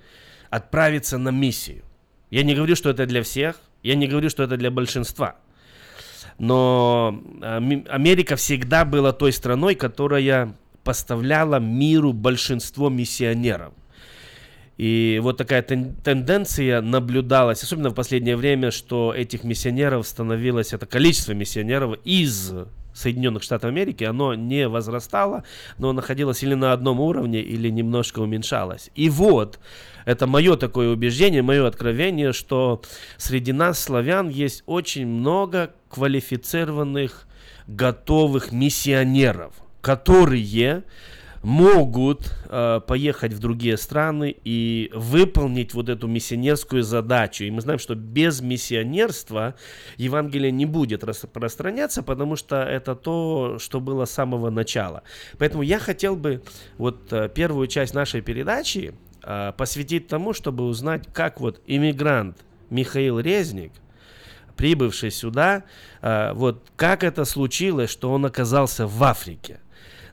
отправиться 0.49 1.19
на 1.19 1.31
миссию. 1.31 1.83
Я 2.31 2.45
не 2.45 2.55
говорю, 2.55 2.77
что 2.77 2.89
это 2.91 3.05
для 3.05 3.25
всех, 3.25 3.57
я 3.83 3.97
не 3.97 4.07
говорю, 4.07 4.31
что 4.31 4.45
это 4.45 4.57
для 4.57 4.71
большинства. 4.71 5.35
Но 6.39 7.21
Америка 7.43 8.37
всегда 8.37 8.85
была 8.85 9.13
той 9.13 9.33
страной, 9.33 9.75
которая 9.75 10.55
поставляла 10.85 11.59
миру 11.59 12.13
большинство 12.13 12.89
миссионеров. 12.89 13.73
И 14.79 15.19
вот 15.21 15.37
такая 15.37 15.63
тен- 15.63 15.97
тенденция 16.05 16.81
наблюдалась, 16.81 17.63
особенно 17.65 17.91
в 17.91 17.95
последнее 17.95 18.37
время, 18.37 18.71
что 18.71 19.13
этих 19.13 19.43
миссионеров 19.43 20.07
становилось, 20.07 20.73
это 20.73 20.87
количество 20.87 21.33
миссионеров 21.33 21.99
из 22.05 22.55
Соединенных 22.95 23.43
Штатов 23.43 23.69
Америки, 23.69 24.05
оно 24.05 24.35
не 24.35 24.69
возрастало, 24.69 25.45
но 25.79 25.93
находилось 25.93 26.43
или 26.43 26.55
на 26.55 26.73
одном 26.73 27.01
уровне, 27.01 27.41
или 27.41 27.69
немножко 27.69 28.21
уменьшалось. 28.21 28.91
И 28.95 29.09
вот, 29.09 29.59
это 30.05 30.27
мое 30.27 30.57
такое 30.57 30.91
убеждение, 30.91 31.43
мое 31.43 31.67
откровение, 31.67 32.33
что 32.33 32.83
среди 33.17 33.53
нас, 33.53 33.79
славян, 33.79 34.29
есть 34.29 34.63
очень 34.67 35.07
много 35.07 35.75
квалифицированных, 35.89 37.27
готовых 37.67 38.53
миссионеров, 38.53 39.55
которые 39.81 40.85
могут 41.43 42.33
э, 42.49 42.81
поехать 42.87 43.33
в 43.33 43.41
другие 43.41 43.77
страны 43.77 44.35
и 44.45 44.91
выполнить 44.95 45.75
вот 45.75 45.89
эту 45.89 46.07
миссионерскую 46.07 46.83
задачу. 46.83 47.45
И 47.45 47.51
мы 47.51 47.61
знаем, 47.61 47.79
что 47.81 47.95
без 47.95 48.41
миссионерства 48.41 49.57
Евангелие 49.97 50.53
не 50.53 50.67
будет 50.67 51.03
распространяться, 51.03 52.03
потому 52.03 52.37
что 52.37 52.63
это 52.63 52.95
то, 52.95 53.59
что 53.59 53.81
было 53.81 54.05
с 54.05 54.13
самого 54.13 54.51
начала. 54.51 55.03
Поэтому 55.39 55.63
я 55.63 55.79
хотел 55.81 56.15
бы 56.15 56.43
вот 56.79 57.13
э, 57.13 57.29
первую 57.29 57.67
часть 57.67 57.93
нашей 57.93 58.21
передачи 58.21 58.95
э, 59.25 59.53
посвятить 59.57 60.07
тому, 60.07 60.33
чтобы 60.35 60.65
узнать, 60.65 61.09
как 61.13 61.41
вот 61.41 61.61
иммигрант 61.67 62.39
Михаил 62.71 63.19
Резник, 63.19 63.73
прибывший 64.57 65.11
сюда, 65.11 65.65
э, 66.03 66.33
вот 66.35 66.71
как 66.77 67.03
это 67.03 67.25
случилось, 67.25 67.91
что 67.91 68.13
он 68.13 68.27
оказался 68.27 68.87
в 68.87 69.03
Африке 69.03 69.59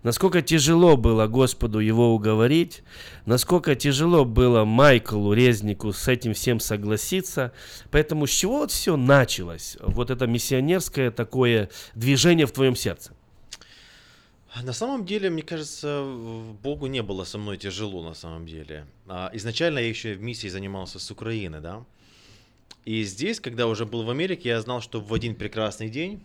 насколько 0.03 0.41
тяжело 0.41 0.97
было 0.97 1.27
Господу 1.27 1.79
его 1.79 2.13
уговорить, 2.13 2.83
насколько 3.25 3.75
тяжело 3.75 4.25
было 4.25 4.65
Майклу 4.65 5.33
Резнику 5.33 5.93
с 5.93 6.07
этим 6.07 6.33
всем 6.33 6.59
согласиться. 6.59 7.51
Поэтому 7.91 8.27
с 8.27 8.31
чего 8.31 8.59
вот 8.59 8.71
все 8.71 8.97
началось, 8.97 9.77
вот 9.81 10.09
это 10.09 10.27
миссионерское 10.27 11.11
такое 11.11 11.69
движение 11.95 12.45
в 12.45 12.51
твоем 12.51 12.75
сердце? 12.75 13.13
На 14.63 14.73
самом 14.73 15.05
деле, 15.05 15.29
мне 15.29 15.43
кажется, 15.43 16.03
Богу 16.63 16.87
не 16.87 17.03
было 17.03 17.23
со 17.23 17.37
мной 17.37 17.57
тяжело 17.57 18.03
на 18.03 18.15
самом 18.15 18.47
деле. 18.47 18.87
А, 19.07 19.29
изначально 19.33 19.79
я 19.79 19.87
еще 19.87 20.15
в 20.15 20.21
миссии 20.21 20.47
занимался 20.47 20.99
с 20.99 21.11
Украины, 21.11 21.59
да. 21.61 21.85
И 22.83 23.03
здесь, 23.03 23.39
когда 23.39 23.67
уже 23.67 23.85
был 23.85 24.03
в 24.03 24.09
Америке, 24.09 24.49
я 24.49 24.61
знал, 24.61 24.81
что 24.81 24.99
в 24.99 25.13
один 25.13 25.35
прекрасный 25.35 25.89
день 25.89 26.23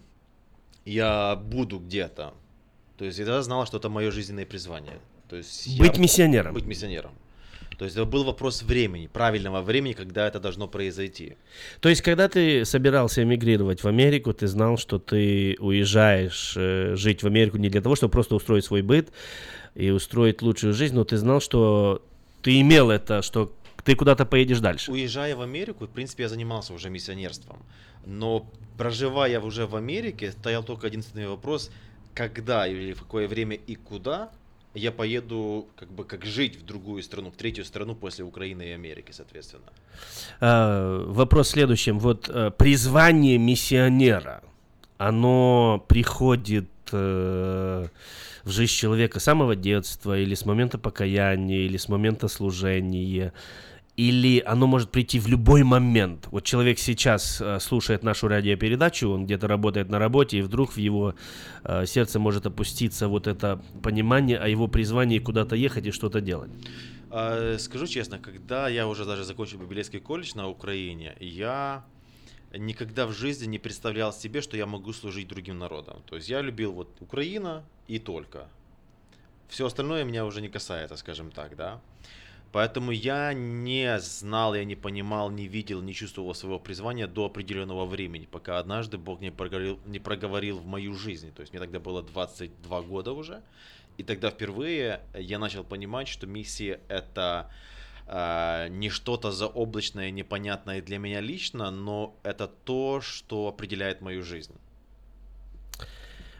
я 0.84 1.36
буду 1.36 1.78
где-то, 1.78 2.34
то 2.96 3.04
есть 3.04 3.18
я 3.18 3.42
знала, 3.42 3.66
что 3.66 3.78
это 3.78 3.88
мое 3.88 4.10
жизненное 4.10 4.46
призвание. 4.46 4.98
То 5.28 5.36
есть 5.36 5.78
быть 5.78 5.96
я... 5.96 6.02
миссионером. 6.02 6.54
Быть 6.54 6.66
миссионером. 6.66 7.12
То 7.76 7.84
есть 7.84 7.96
это 7.96 8.04
был 8.06 8.22
вопрос 8.22 8.62
времени, 8.62 9.08
правильного 9.08 9.60
времени, 9.60 9.94
когда 9.94 10.28
это 10.28 10.38
должно 10.38 10.68
произойти. 10.68 11.36
То 11.80 11.88
есть, 11.88 12.02
когда 12.02 12.28
ты 12.28 12.64
собирался 12.64 13.24
эмигрировать 13.24 13.82
в 13.82 13.88
Америку, 13.88 14.32
ты 14.32 14.46
знал, 14.46 14.78
что 14.78 15.00
ты 15.00 15.56
уезжаешь 15.58 16.54
э, 16.56 16.94
жить 16.94 17.24
в 17.24 17.26
Америку 17.26 17.56
не 17.56 17.68
для 17.68 17.80
того, 17.80 17.96
чтобы 17.96 18.12
просто 18.12 18.36
устроить 18.36 18.64
свой 18.64 18.82
быт 18.82 19.10
и 19.74 19.90
устроить 19.90 20.40
лучшую 20.40 20.72
жизнь, 20.72 20.94
но 20.94 21.04
ты 21.04 21.16
знал, 21.16 21.40
что 21.40 22.00
ты 22.42 22.60
имел 22.60 22.90
это, 22.90 23.22
что 23.22 23.52
ты 23.82 23.96
куда-то 23.96 24.24
поедешь 24.24 24.60
дальше. 24.60 24.92
Уезжая 24.92 25.34
в 25.34 25.40
Америку, 25.40 25.86
в 25.86 25.90
принципе, 25.90 26.22
я 26.22 26.28
занимался 26.28 26.72
уже 26.74 26.90
миссионерством. 26.90 27.58
Но 28.06 28.48
проживая 28.78 29.40
уже 29.40 29.66
в 29.66 29.74
Америке, 29.74 30.30
стоял 30.30 30.62
только 30.62 30.86
единственный 30.86 31.26
вопрос– 31.26 31.72
когда 32.14 32.66
или 32.66 32.92
в 32.92 33.00
какое 33.00 33.28
время 33.28 33.56
и 33.56 33.74
куда 33.74 34.30
я 34.74 34.90
поеду 34.90 35.68
как 35.76 35.88
бы 35.88 36.04
как 36.04 36.24
жить 36.24 36.56
в 36.56 36.64
другую 36.64 37.02
страну, 37.02 37.30
в 37.30 37.36
третью 37.36 37.64
страну 37.64 37.94
после 37.94 38.24
Украины 38.24 38.62
и 38.62 38.70
Америки, 38.70 39.12
соответственно. 39.12 39.64
А, 40.40 41.04
вопрос 41.06 41.50
следующим. 41.50 41.98
Вот 41.98 42.28
а, 42.28 42.50
призвание 42.50 43.38
миссионера, 43.38 44.42
оно 44.98 45.84
приходит 45.88 46.68
а, 46.92 47.86
в 48.42 48.50
жизнь 48.50 48.72
человека 48.72 49.20
с 49.20 49.24
самого 49.24 49.54
детства 49.54 50.18
или 50.18 50.34
с 50.34 50.44
момента 50.44 50.78
покаяния, 50.78 51.66
или 51.66 51.76
с 51.76 51.88
момента 51.88 52.28
служения, 52.28 53.32
или 53.96 54.42
оно 54.44 54.66
может 54.66 54.90
прийти 54.90 55.20
в 55.20 55.28
любой 55.28 55.62
момент. 55.62 56.26
Вот 56.30 56.44
человек 56.44 56.78
сейчас 56.78 57.40
э, 57.40 57.60
слушает 57.60 58.02
нашу 58.02 58.28
радиопередачу, 58.28 59.08
он 59.08 59.24
где-то 59.24 59.46
работает 59.46 59.88
на 59.88 59.98
работе, 59.98 60.38
и 60.38 60.42
вдруг 60.42 60.72
в 60.72 60.78
его 60.78 61.14
э, 61.62 61.86
сердце 61.86 62.18
может 62.18 62.46
опуститься 62.46 63.06
вот 63.06 63.26
это 63.26 63.62
понимание 63.82 64.38
о 64.38 64.48
его 64.48 64.66
призвании 64.66 65.20
куда-то 65.20 65.54
ехать 65.54 65.86
и 65.86 65.90
что-то 65.92 66.20
делать. 66.20 66.50
А, 67.10 67.56
скажу 67.58 67.86
честно, 67.86 68.18
когда 68.18 68.68
я 68.68 68.88
уже 68.88 69.04
даже 69.04 69.22
закончил 69.22 69.58
Библейский 69.58 70.00
колледж 70.00 70.32
на 70.34 70.48
Украине, 70.48 71.14
я 71.20 71.84
никогда 72.58 73.06
в 73.06 73.12
жизни 73.12 73.46
не 73.46 73.58
представлял 73.60 74.12
себе, 74.12 74.40
что 74.40 74.56
я 74.56 74.66
могу 74.66 74.92
служить 74.92 75.28
другим 75.28 75.58
народам. 75.58 76.02
То 76.06 76.16
есть 76.16 76.28
я 76.28 76.40
любил 76.40 76.72
вот 76.72 76.88
Украина 77.00 77.64
и 77.86 78.00
только. 78.00 78.48
Все 79.48 79.66
остальное 79.66 80.02
меня 80.02 80.26
уже 80.26 80.40
не 80.40 80.48
касается, 80.48 80.96
скажем 80.96 81.30
так, 81.30 81.54
да. 81.56 81.80
Поэтому 82.54 82.92
я 82.92 83.32
не 83.32 83.98
знал, 83.98 84.54
я 84.54 84.64
не 84.64 84.76
понимал, 84.76 85.28
не 85.28 85.48
видел, 85.48 85.82
не 85.82 85.92
чувствовал 85.92 86.34
своего 86.34 86.60
призвания 86.60 87.08
до 87.08 87.24
определенного 87.24 87.84
времени, 87.84 88.28
пока 88.30 88.60
однажды 88.60 88.96
Бог 88.96 89.20
не 89.20 89.32
проговорил, 89.32 89.80
не 89.86 89.98
проговорил 89.98 90.58
в 90.58 90.66
мою 90.66 90.94
жизнь. 90.94 91.32
То 91.32 91.40
есть 91.40 91.52
мне 91.52 91.58
тогда 91.60 91.80
было 91.80 92.00
22 92.00 92.82
года 92.82 93.10
уже. 93.10 93.42
И 93.98 94.04
тогда 94.04 94.30
впервые 94.30 95.00
я 95.18 95.40
начал 95.40 95.64
понимать, 95.64 96.06
что 96.06 96.28
миссия 96.28 96.78
это 96.86 97.50
э, 98.06 98.68
не 98.70 98.88
что-то 98.88 99.32
заоблачное, 99.32 100.12
непонятное 100.12 100.80
для 100.80 100.98
меня 100.98 101.20
лично, 101.20 101.72
но 101.72 102.14
это 102.22 102.46
то, 102.46 103.00
что 103.00 103.48
определяет 103.48 104.00
мою 104.00 104.22
жизнь. 104.22 104.54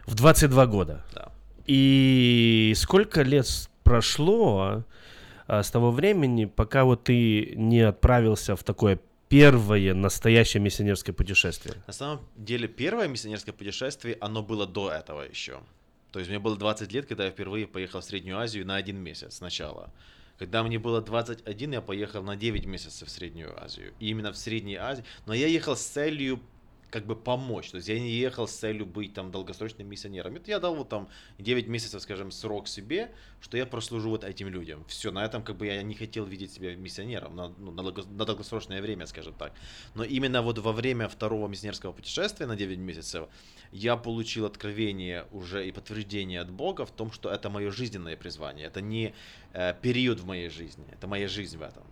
В 0.07 0.15
22 0.15 0.65
года. 0.67 1.03
Да. 1.13 1.33
И 1.67 2.71
сколько 2.77 3.21
лет 3.21 3.69
прошло, 3.83 4.85
а, 5.47 5.63
с 5.63 5.71
того 5.71 5.91
времени, 5.91 6.45
пока 6.45 6.83
вот 6.83 7.05
ты 7.05 7.53
не 7.55 7.81
отправился 7.81 8.55
в 8.55 8.63
такое 8.63 8.99
первое 9.29 9.93
настоящее 9.93 10.61
миссионерское 10.61 11.13
путешествие? 11.13 11.75
На 11.87 11.93
самом 11.93 12.27
деле, 12.35 12.67
первое 12.67 13.07
миссионерское 13.07 13.53
путешествие, 13.53 14.17
оно 14.21 14.41
было 14.43 14.65
до 14.65 14.91
этого 14.91 15.21
еще. 15.21 15.59
То 16.11 16.19
есть 16.19 16.29
мне 16.29 16.39
было 16.39 16.55
20 16.55 16.91
лет, 16.93 17.05
когда 17.05 17.25
я 17.25 17.31
впервые 17.31 17.67
поехал 17.67 17.99
в 17.99 18.05
Среднюю 18.05 18.39
Азию 18.39 18.65
на 18.65 18.75
один 18.75 18.97
месяц 18.97 19.35
сначала. 19.35 19.91
Когда 20.37 20.63
мне 20.63 20.79
было 20.79 21.01
21, 21.01 21.73
я 21.73 21.81
поехал 21.81 22.23
на 22.23 22.35
9 22.35 22.65
месяцев 22.65 23.07
в 23.07 23.11
Среднюю 23.11 23.61
Азию. 23.61 23.93
И 23.99 24.09
именно 24.09 24.31
в 24.31 24.37
Средней 24.37 24.75
Азии. 24.75 25.03
Но 25.25 25.33
я 25.33 25.47
ехал 25.47 25.75
с 25.75 25.83
целью 25.83 26.39
как 26.89 27.05
бы 27.05 27.15
помочь. 27.15 27.71
То 27.71 27.77
есть 27.77 27.89
я 27.89 27.99
не 27.99 28.09
ехал 28.09 28.47
с 28.47 28.53
целью 28.53 28.85
быть 28.85 29.13
там 29.13 29.31
долгосрочным 29.31 29.87
миссионером. 29.87 30.35
Это 30.35 30.51
я 30.51 30.59
дал 30.59 30.75
вот 30.75 30.89
там 30.89 31.09
9 31.39 31.67
месяцев, 31.67 32.01
скажем, 32.01 32.31
срок 32.31 32.67
себе, 32.67 33.11
что 33.41 33.57
я 33.57 33.65
прослужу 33.65 34.09
вот 34.09 34.23
этим 34.23 34.47
людям. 34.47 34.85
Все, 34.87 35.11
на 35.11 35.25
этом 35.25 35.43
как 35.43 35.57
бы 35.57 35.65
я 35.65 35.81
не 35.83 35.95
хотел 35.95 36.25
видеть 36.25 36.53
себя 36.53 36.75
миссионером 36.75 37.35
на, 37.35 37.49
ну, 37.49 37.71
на, 37.71 37.91
долгосрочное 37.91 38.81
время, 38.81 39.05
скажем 39.07 39.33
так. 39.33 39.53
Но 39.93 40.03
именно 40.03 40.41
вот 40.41 40.59
во 40.59 40.71
время 40.71 41.07
второго 41.07 41.47
миссионерского 41.47 41.91
путешествия 41.91 42.45
на 42.45 42.55
9 42.55 42.77
месяцев 42.79 43.27
я 43.71 43.97
получил 43.97 44.45
откровение 44.45 45.25
уже 45.31 45.67
и 45.67 45.71
подтверждение 45.71 46.41
от 46.41 46.49
Бога 46.49 46.85
в 46.85 46.91
том, 46.91 47.11
что 47.11 47.29
это 47.29 47.49
мое 47.49 47.71
жизненное 47.71 48.15
призвание. 48.15 48.67
Это 48.67 48.81
не 48.81 49.13
э, 49.53 49.73
период 49.81 50.19
в 50.19 50.25
моей 50.25 50.49
жизни, 50.49 50.85
это 50.91 51.07
моя 51.07 51.27
жизнь 51.27 51.57
в 51.57 51.61
этом. 51.61 51.83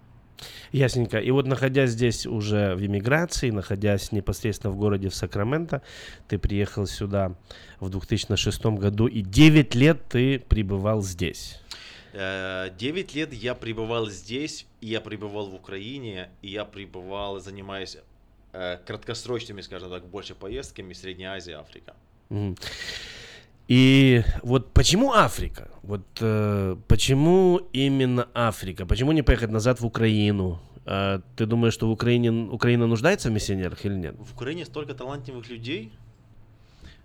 Ясненько. 0.71 1.19
И 1.19 1.31
вот 1.31 1.45
находясь 1.47 1.91
здесь 1.91 2.25
уже 2.25 2.75
в 2.75 2.85
эмиграции, 2.85 3.49
находясь 3.49 4.11
непосредственно 4.11 4.71
в 4.71 4.77
городе 4.77 5.09
в 5.09 5.15
Сакраменто, 5.15 5.81
ты 6.27 6.37
приехал 6.37 6.85
сюда 6.87 7.35
в 7.79 7.89
2006 7.89 8.65
году, 8.65 9.07
и 9.07 9.21
9 9.21 9.75
лет 9.75 10.01
ты 10.09 10.39
пребывал 10.39 11.01
здесь. 11.01 11.59
9 12.13 12.15
э, 12.15 13.17
лет 13.17 13.33
я 13.33 13.55
пребывал 13.55 14.09
здесь, 14.09 14.67
и 14.81 14.87
я 14.87 15.01
пребывал 15.01 15.49
в 15.49 15.55
Украине, 15.55 16.29
и 16.41 16.49
я 16.49 16.65
пребывал, 16.65 17.39
занимаясь 17.39 17.97
э, 18.51 18.77
краткосрочными, 18.85 19.61
скажем 19.61 19.89
так, 19.89 20.05
больше 20.05 20.35
поездками 20.35 20.93
Средняя 20.93 21.33
Азия, 21.37 21.55
Африка. 21.55 21.95
Mm. 22.29 22.59
И 23.73 24.23
вот 24.43 24.71
почему 24.73 25.13
Африка? 25.13 25.67
Вот 25.81 26.05
э, 26.21 26.75
почему 26.87 27.59
именно 27.73 28.27
Африка? 28.35 28.85
Почему 28.85 29.13
не 29.13 29.23
поехать 29.23 29.49
назад 29.49 29.81
в 29.81 29.85
Украину? 29.85 30.59
Э, 30.85 31.21
ты 31.35 31.47
думаешь, 31.47 31.73
что 31.73 31.87
в 31.87 31.91
Украине 31.91 32.29
Украина 32.51 32.85
нуждается 32.85 33.29
в 33.29 33.31
миссионерах 33.31 33.83
или 33.85 33.95
нет? 33.95 34.15
В 34.19 34.35
Украине 34.35 34.65
столько 34.65 34.93
талантливых 34.93 35.49
людей, 35.49 35.91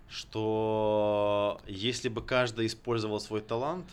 что 0.09 1.59
если 1.67 2.09
бы 2.09 2.21
каждый 2.21 2.67
использовал 2.67 3.19
свой 3.19 3.41
талант, 3.41 3.85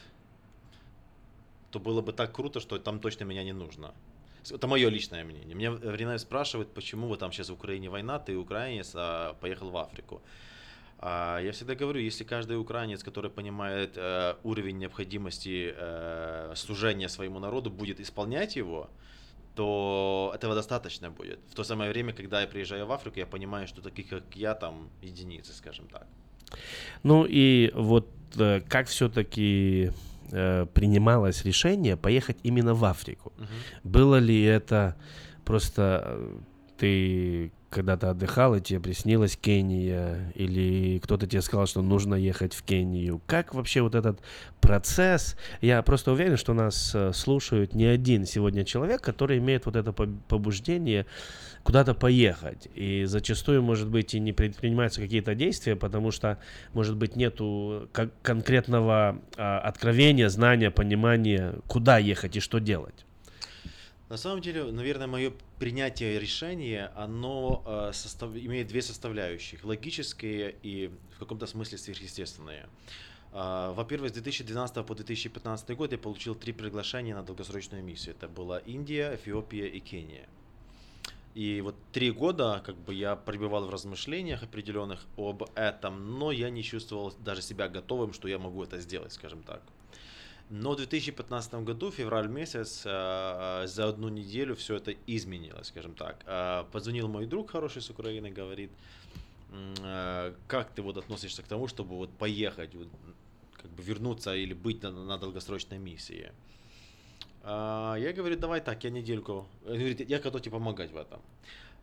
то 1.70 1.78
было 1.78 2.02
бы 2.02 2.12
так 2.12 2.34
круто, 2.34 2.60
что 2.60 2.78
там 2.78 3.00
точно 3.00 3.24
меня 3.24 3.44
не 3.44 3.54
нужно. 3.54 3.94
Это 4.50 4.66
мое 4.66 4.90
личное 4.90 5.24
мнение. 5.24 5.54
Меня 5.54 5.78
Рина 5.96 6.18
спрашивает, 6.18 6.68
почему 6.68 7.08
вот 7.08 7.20
там 7.20 7.32
сейчас 7.32 7.48
в 7.48 7.54
Украине 7.54 7.88
война, 7.88 8.18
ты 8.18 8.36
украинец, 8.36 8.92
а 8.94 9.34
поехал 9.40 9.70
в 9.70 9.76
Африку. 9.78 10.20
А 10.98 11.40
я 11.40 11.52
всегда 11.52 11.74
говорю, 11.74 12.00
если 12.00 12.24
каждый 12.24 12.58
украинец, 12.58 13.02
который 13.02 13.30
понимает 13.30 13.92
э, 13.96 14.34
уровень 14.42 14.78
необходимости 14.78 15.74
э, 15.76 16.52
служения 16.56 17.08
своему 17.08 17.38
народу, 17.38 17.70
будет 17.70 18.00
исполнять 18.00 18.56
его, 18.56 18.88
то 19.54 20.32
этого 20.34 20.54
достаточно 20.54 21.10
будет. 21.10 21.38
В 21.50 21.54
то 21.54 21.64
самое 21.64 21.90
время, 21.90 22.12
когда 22.12 22.40
я 22.40 22.46
приезжаю 22.46 22.86
в 22.86 22.92
Африку, 22.92 23.18
я 23.18 23.26
понимаю, 23.26 23.66
что 23.66 23.82
таких, 23.82 24.08
как 24.08 24.22
я, 24.34 24.54
там 24.54 24.88
единицы, 25.02 25.52
скажем 25.52 25.86
так. 25.86 26.06
Ну 27.02 27.26
и 27.28 27.70
вот 27.74 28.08
э, 28.38 28.60
как 28.68 28.86
все-таки 28.88 29.92
принималось 30.28 31.44
решение 31.44 31.96
поехать 31.96 32.36
именно 32.42 32.74
в 32.74 32.84
Африку? 32.84 33.32
Мгм. 33.36 33.46
Было 33.84 34.16
ли 34.18 34.42
это 34.42 34.96
просто 35.44 36.18
э, 37.78 37.96
ты 37.96 38.06
отдыхал, 38.06 38.54
и 38.54 38.60
тебе 38.60 38.80
приснилась 38.80 39.36
Кения, 39.36 40.32
или 40.34 40.98
кто-то 40.98 41.26
тебе 41.26 41.42
сказал, 41.42 41.66
что 41.66 41.82
нужно 41.82 42.14
ехать 42.14 42.54
в 42.54 42.62
Кению? 42.62 43.20
Как 43.26 43.54
вообще 43.54 43.82
вот 43.82 43.94
этот 43.94 44.20
процесс? 44.60 45.36
Я 45.60 45.82
просто 45.82 46.12
уверен, 46.12 46.36
что 46.36 46.54
нас 46.54 46.92
э, 46.94 47.12
слушают 47.12 47.74
не 47.74 47.86
один 47.86 48.26
сегодня 48.26 48.64
человек, 48.64 49.00
который 49.00 49.38
имеет 49.38 49.66
вот 49.66 49.76
это 49.76 49.90
поб- 49.90 50.18
побуждение 50.28 51.06
куда-то 51.62 51.94
поехать. 51.94 52.68
И 52.74 53.04
зачастую, 53.06 53.62
может 53.62 53.88
быть, 53.88 54.14
и 54.14 54.20
не 54.20 54.32
предпринимаются 54.32 55.00
какие-то 55.00 55.34
действия, 55.34 55.74
потому 55.74 56.10
что, 56.10 56.38
может 56.72 56.96
быть, 56.96 57.16
нету 57.16 57.88
кон- 57.92 58.12
конкретного 58.22 59.20
а, 59.36 59.58
откровения, 59.60 60.28
знания, 60.28 60.70
понимания, 60.70 61.54
куда 61.66 61.98
ехать 61.98 62.36
и 62.36 62.40
что 62.40 62.58
делать. 62.58 63.05
На 64.08 64.16
самом 64.16 64.40
деле, 64.40 64.64
наверное, 64.64 65.08
мое 65.08 65.32
принятие 65.58 66.20
решения, 66.20 66.92
оно 66.94 67.62
э, 67.66 67.90
состав- 67.92 68.38
имеет 68.38 68.68
две 68.68 68.80
составляющих. 68.80 69.64
Логические 69.64 70.54
и 70.62 70.92
в 71.16 71.18
каком-то 71.18 71.46
смысле 71.46 71.76
сверхъестественные. 71.78 72.68
А, 73.32 73.72
Во-первых, 73.72 74.10
с 74.10 74.12
2012 74.12 74.86
по 74.86 74.94
2015 74.94 75.76
год 75.76 75.90
я 75.90 75.98
получил 75.98 76.36
три 76.36 76.52
приглашения 76.52 77.16
на 77.16 77.24
долгосрочную 77.24 77.82
миссию. 77.82 78.14
Это 78.14 78.28
была 78.28 78.58
Индия, 78.60 79.16
Эфиопия 79.16 79.66
и 79.66 79.80
Кения. 79.80 80.28
И 81.34 81.60
вот 81.60 81.74
три 81.92 82.12
года 82.12 82.62
как 82.64 82.76
бы 82.76 82.94
я 82.94 83.16
пребывал 83.16 83.66
в 83.66 83.70
размышлениях 83.70 84.42
определенных 84.44 85.04
об 85.18 85.42
этом, 85.54 86.18
но 86.18 86.30
я 86.30 86.48
не 86.48 86.62
чувствовал 86.62 87.12
даже 87.18 87.42
себя 87.42 87.68
готовым, 87.68 88.12
что 88.12 88.28
я 88.28 88.38
могу 88.38 88.62
это 88.62 88.78
сделать, 88.80 89.12
скажем 89.12 89.42
так. 89.42 89.62
Но 90.50 90.72
в 90.72 90.76
2015 90.76 91.54
году, 91.64 91.90
февраль 91.90 92.28
месяц, 92.28 92.82
э, 92.84 93.66
за 93.66 93.88
одну 93.88 94.08
неделю 94.08 94.54
все 94.54 94.76
это 94.76 94.94
изменилось, 95.06 95.68
скажем 95.68 95.94
так. 95.94 96.22
Э, 96.26 96.64
Позвонил 96.70 97.08
мой 97.08 97.26
друг 97.26 97.50
хороший 97.50 97.82
с 97.82 97.90
Украины, 97.90 98.30
говорит, 98.30 98.70
э, 99.82 100.34
как 100.46 100.70
ты 100.70 100.82
вот 100.82 100.98
относишься 100.98 101.42
к 101.42 101.48
тому, 101.48 101.66
чтобы 101.66 101.96
вот 101.96 102.10
поехать, 102.10 102.74
вот, 102.74 102.88
как 103.60 103.70
бы 103.72 103.82
вернуться 103.82 104.36
или 104.36 104.54
быть 104.54 104.82
на, 104.82 104.90
на 104.90 105.18
долгосрочной 105.18 105.78
миссии. 105.78 106.30
Я 107.44 108.12
говорю, 108.16 108.36
давай 108.36 108.60
так, 108.60 108.82
я 108.82 108.90
недельку. 108.90 109.46
Он 109.66 109.78
говорит, 109.78 110.10
я 110.10 110.18
готов 110.18 110.42
тебе 110.42 110.50
помогать 110.50 110.90
в 110.90 110.96
этом. 110.96 111.20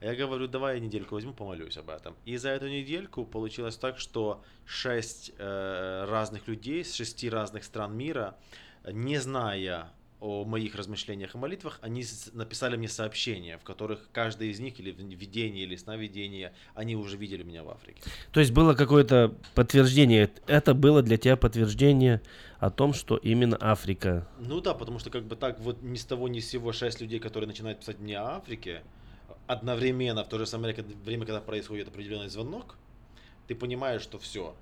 Я 0.03 0.15
говорю, 0.15 0.47
давай 0.49 0.75
я 0.75 0.81
недельку 0.81 1.15
возьму, 1.15 1.31
помолюсь 1.31 1.77
об 1.77 1.89
этом. 1.89 2.13
И 2.25 2.35
за 2.35 2.49
эту 2.49 2.67
недельку 2.67 3.23
получилось 3.23 3.77
так, 3.77 3.97
что 3.97 4.43
шесть 4.65 5.31
э, 5.37 6.05
разных 6.09 6.49
людей 6.49 6.83
с 6.83 6.93
шести 6.93 7.29
разных 7.29 7.63
стран 7.63 7.95
мира, 7.95 8.35
не 8.85 9.17
зная 9.17 9.93
о 10.19 10.43
моих 10.43 10.75
размышлениях 10.75 11.35
и 11.35 11.37
молитвах, 11.37 11.79
они 11.81 12.03
написали 12.33 12.75
мне 12.75 12.89
сообщения, 12.89 13.57
в 13.57 13.63
которых 13.63 14.09
каждый 14.11 14.49
из 14.49 14.59
них, 14.59 14.77
или 14.77 14.91
в 14.91 14.99
видение, 14.99 15.63
или 15.63 15.77
сновидение, 15.77 16.53
они 16.75 16.97
уже 16.97 17.15
видели 17.15 17.43
меня 17.43 17.63
в 17.63 17.69
Африке. 17.69 18.01
То 18.33 18.41
есть 18.41 18.51
было 18.51 18.73
какое-то 18.73 19.33
подтверждение. 19.55 20.29
Это 20.47 20.73
было 20.73 21.01
для 21.01 21.17
тебя 21.17 21.37
подтверждение 21.37 22.21
о 22.59 22.69
том, 22.69 22.93
что 22.93 23.15
именно 23.15 23.57
Африка. 23.61 24.27
Ну 24.37 24.59
да, 24.59 24.73
потому 24.73 24.99
что 24.99 25.09
как 25.09 25.23
бы 25.23 25.37
так 25.37 25.61
вот 25.61 25.81
ни 25.81 25.95
с 25.95 26.03
того 26.03 26.27
ни 26.27 26.41
с 26.41 26.49
сего 26.49 26.73
шесть 26.73 26.99
людей, 26.99 27.19
которые 27.19 27.47
начинают 27.47 27.79
писать 27.79 27.99
мне 27.99 28.19
о 28.19 28.35
Африке, 28.35 28.83
одновременно 29.47 30.23
в 30.23 30.29
то 30.29 30.38
же 30.38 30.45
самое 30.45 30.75
время, 31.03 31.25
когда 31.25 31.41
происходит 31.41 31.88
определенный 31.88 32.29
звонок, 32.29 32.75
ты 33.47 33.56
понимаешь, 33.56 34.01
что 34.01 34.17
все. 34.17 34.56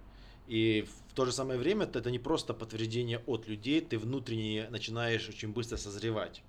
И 0.48 0.88
в 1.10 1.14
то 1.14 1.26
же 1.26 1.32
самое 1.32 1.60
время 1.60 1.86
это 1.86 2.10
не 2.10 2.20
просто 2.20 2.54
подтверждение 2.54 3.20
от 3.26 3.48
людей, 3.48 3.82
ты 3.82 3.98
внутренне 3.98 4.68
начинаешь 4.70 5.30
очень 5.30 5.54
быстро 5.54 5.78
созревать, 5.78 6.42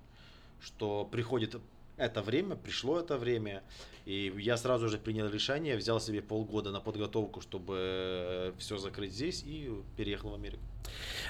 что 0.61 1.05
приходит 1.05 1.55
это 1.97 2.21
время, 2.21 2.55
пришло 2.55 2.99
это 2.99 3.17
время, 3.17 3.63
и 4.05 4.33
я 4.37 4.57
сразу 4.57 4.89
же 4.89 4.97
принял 4.97 5.29
решение, 5.29 5.77
взял 5.77 6.01
себе 6.01 6.21
полгода 6.21 6.71
на 6.71 6.81
подготовку, 6.81 7.41
чтобы 7.41 8.53
все 8.57 8.77
закрыть 8.77 9.13
здесь 9.13 9.43
и 9.45 9.71
переехал 9.95 10.31
в 10.31 10.33
Америку. 10.33 10.63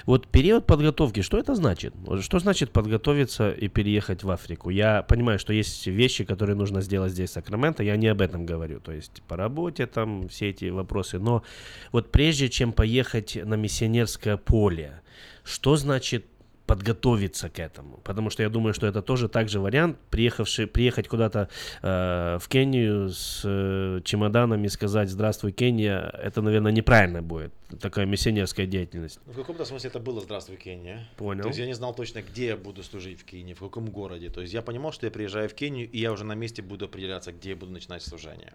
Вот 0.04 0.26
период 0.26 0.66
подготовки, 0.66 1.22
что 1.22 1.38
это 1.38 1.54
значит? 1.54 1.94
Что 2.20 2.38
значит 2.40 2.72
подготовиться 2.72 3.50
и 3.52 3.68
переехать 3.68 4.24
в 4.24 4.30
Африку? 4.30 4.70
Я 4.70 5.02
понимаю, 5.02 5.38
что 5.38 5.52
есть 5.52 5.86
вещи, 5.86 6.24
которые 6.24 6.56
нужно 6.56 6.80
сделать 6.80 7.12
здесь, 7.12 7.30
в 7.30 7.32
Сакраменто, 7.34 7.82
я 7.82 7.96
не 7.96 8.08
об 8.08 8.20
этом 8.20 8.46
говорю. 8.46 8.80
То 8.80 8.92
есть 8.92 9.22
по 9.28 9.36
работе 9.36 9.86
там 9.86 10.28
все 10.28 10.50
эти 10.50 10.66
вопросы. 10.70 11.18
Но 11.18 11.44
вот 11.92 12.10
прежде 12.10 12.48
чем 12.48 12.72
поехать 12.72 13.36
на 13.36 13.54
миссионерское 13.54 14.36
поле, 14.36 15.02
что 15.44 15.76
значит 15.76 16.26
подготовиться 16.66 17.48
к 17.50 17.58
этому, 17.58 17.98
потому 18.04 18.30
что 18.30 18.42
я 18.42 18.48
думаю, 18.48 18.74
что 18.74 18.86
это 18.86 19.02
тоже 19.02 19.28
также 19.28 19.60
вариант, 19.60 19.98
приехавший, 20.10 20.66
приехать 20.66 21.08
куда-то 21.08 21.48
э, 21.82 22.38
в 22.40 22.48
Кению 22.48 23.10
с 23.10 23.42
э, 23.44 24.00
чемоданами, 24.04 24.68
сказать 24.68 25.10
«Здравствуй, 25.10 25.52
Кения», 25.52 26.10
это, 26.22 26.42
наверное, 26.42 26.72
неправильно 26.72 27.22
будет, 27.22 27.52
такая 27.80 28.06
миссионерская 28.06 28.66
деятельность. 28.66 29.20
В 29.26 29.36
каком-то 29.36 29.64
смысле 29.64 29.90
это 29.90 30.00
было 30.00 30.20
«Здравствуй, 30.20 30.56
Кения». 30.56 31.08
Понял. 31.16 31.42
То 31.42 31.48
есть 31.48 31.58
я 31.58 31.66
не 31.66 31.74
знал 31.74 31.94
точно, 31.94 32.22
где 32.22 32.46
я 32.46 32.56
буду 32.56 32.82
служить 32.82 33.20
в 33.20 33.24
Кении, 33.24 33.54
в 33.54 33.60
каком 33.60 33.86
городе. 33.90 34.30
То 34.30 34.40
есть 34.40 34.52
я 34.52 34.62
понимал, 34.62 34.92
что 34.92 35.06
я 35.06 35.10
приезжаю 35.10 35.48
в 35.48 35.54
Кению, 35.54 35.90
и 35.90 35.98
я 35.98 36.12
уже 36.12 36.24
на 36.24 36.34
месте 36.34 36.62
буду 36.62 36.84
определяться, 36.86 37.32
где 37.32 37.50
я 37.50 37.56
буду 37.56 37.72
начинать 37.72 38.02
служение. 38.02 38.52